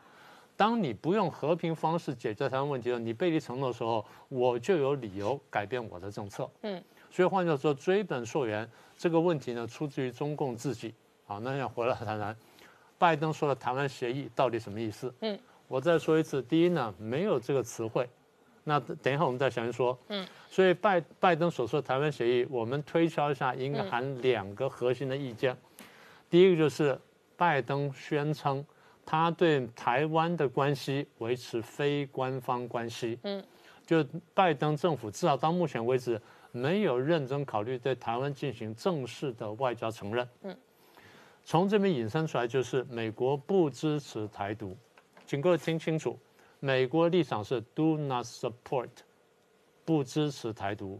[0.55, 6.49] 当你不用和平方式解决台湾问题的你背离承诺的时候，我就有理由改变我的政策。
[6.61, 6.81] 嗯，
[7.17, 10.93] 所以换句话说，追本溯源这个问题呢，出自于中共自己。
[11.25, 12.37] 好，那要回来谈谈，
[12.99, 15.11] 拜登说的台湾协议到底什么意思？
[15.21, 18.07] 嗯，我再说一次，第一呢，没有这个词汇。
[18.65, 19.97] 那等一下我们再详细说。
[20.09, 25.57] 嗯，所以拜拜登所说的台湾协议，我们推敲一下，应该含两个核心的意见。
[26.29, 26.95] 第一个就是
[27.35, 28.63] 拜登宣称。
[29.03, 33.43] 他对台湾的关系维持非官方关系，嗯，
[33.87, 34.05] 就
[34.35, 36.21] 拜登政府至少到目前为止
[36.57, 40.57] 没有认真考虑对台湾进行正式的外交承认，嗯，
[41.45, 44.75] 从这边引申出来就是美国不支持台独，
[45.25, 46.17] 请各位听清楚，
[46.59, 48.89] 美国立场是 do not support，
[49.85, 50.99] 不支持台独，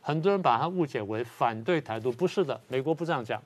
[0.00, 3.42] 很多人把它误解为反对台独，不是的，美国不这样讲，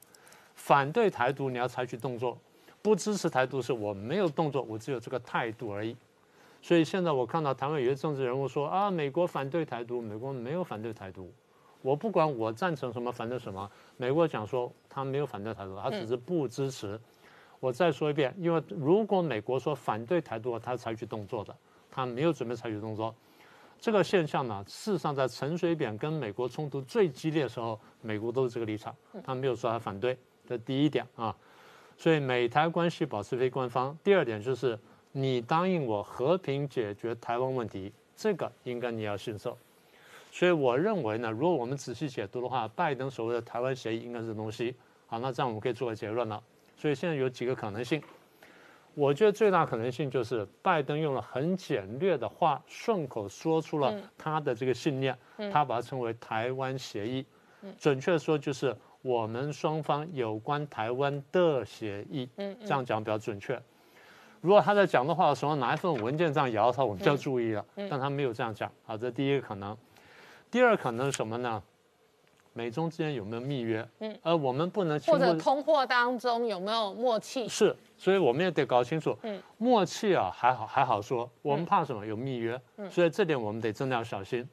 [0.54, 2.38] 反对台独你要采取动作。
[2.82, 5.96] 不支持台独是我没有动作，我只有这个态度而已。
[6.62, 11.32] 所以现在我看到台湾有些政治人物说啊，美国反对台独，美国没有反对台独。
[11.86, 16.98] 我不管我赞成什么，反对什么，美国讲说他没有反对台独，他只是不支持。
[17.60, 21.56] 我再说一遍，因为如果美国说反对台独，他采取动作的，
[21.88, 23.14] 他没有准备采取动作。
[23.78, 30.18] 这个现象呢，事实上在陈水扁跟美国冲突最激烈的时候，美国都是这个立场，他没有说他反对。
[30.44, 31.36] 这第一点啊。
[31.96, 33.96] 所以美台关系保持非官方。
[34.02, 34.76] 第二点就是
[35.12, 39.56] 你答应我和平解决台湾问题，这个应该你要信守。
[40.36, 44.76] 所以我认为呢，如果我们仔细解读的话，拜登所谓的台湾协议应该是东西。
[45.06, 46.38] 好，那这样我们可以做个结论了。
[46.76, 48.02] 所以现在有几个可能性。
[48.92, 55.16] 我觉得最大可能性就是拜登用了很简略的话，顺口说出了他的这个信念，
[55.50, 57.24] 他把它称为台湾协议。
[57.78, 62.28] 准确说就是我们双方有关台湾的协议。
[62.36, 63.58] 这样讲比较准确。
[64.42, 67.64] 如果他在讲的话的时候拿一份文件这样摇他，我们就要注意了。
[67.74, 68.70] 但他没有这样讲。
[68.84, 69.74] 好，这第一个可能。
[70.56, 71.62] 第二可能是什么呢？
[72.54, 73.86] 美中之间有没有密约？
[73.98, 77.46] 嗯，而我们不能或者通货当中有没有默契？
[77.46, 79.14] 是，所以我们也得搞清楚。
[79.20, 81.30] 嗯，默契啊，还好还好说。
[81.42, 82.06] 我们怕什么？
[82.06, 82.58] 有密约。
[82.78, 84.48] 嗯，所以这点我们得真的要小心。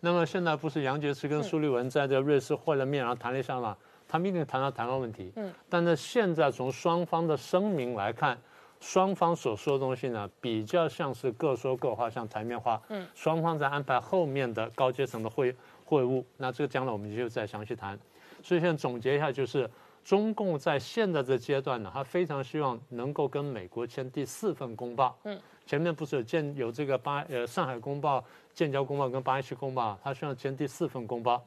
[0.00, 3.74] 那么现在不是杨洁篪跟苏利文在这瑞士会了面，然后谈了一下嘛？
[4.06, 5.32] 他们一定谈到台湾问题。
[5.36, 8.36] 嗯，但是现在从双方的声明来看，
[8.80, 12.82] 双方所说的东西呢，比较像是各说各话，像台面话。
[12.88, 15.54] 嗯，双方在安排后面的高阶层的会。
[15.84, 17.98] 会晤，那这个将来我们就再详细谈。
[18.44, 19.68] 所以现在总结一下，就是
[20.04, 25.18] 中共在现在这阶段呢，他非常希望能够跟美国签第四份公报。
[25.24, 28.24] 嗯，前面不是有建有这个巴呃上海公报、
[28.54, 31.44] 建交公报跟八一七公报，他希望签第四份公报。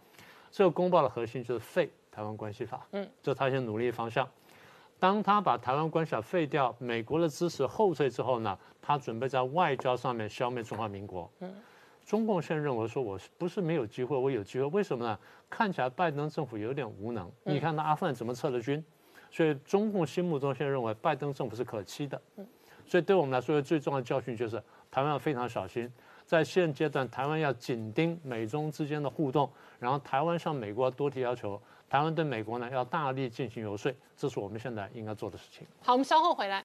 [0.51, 2.85] 这个公报的核心就是废台湾关系法。
[2.91, 4.27] 嗯，这是他现在努力的方向。
[5.03, 11.29] 当他把台湾关系法废掉，美国的支持后退之后呢，他准备在外交上面消灭中华民国。
[11.41, 11.53] 嗯。
[12.05, 14.65] 中共现在认为说，我不是没有机会，我有机会。
[14.67, 15.19] 为什么呢？
[15.49, 17.29] 看起来拜登政府有点无能。
[17.43, 18.81] 你看他阿富汗怎么撤了军，
[19.29, 22.21] 所以中共心目中现在认为拜登政府是可期的。
[22.87, 24.55] 所以对我们来说，最重要的教训就是
[24.89, 25.91] 台湾要非常小心，
[26.25, 31.61] 在现阶段，台湾要紧盯美中之间的互动，然后台湾向美国多提要求，
[31.93, 35.67] 台湾对美国呢要大力进行游说，这是我们现在应该做的事情。
[35.83, 36.59] 好，我们稍后回来。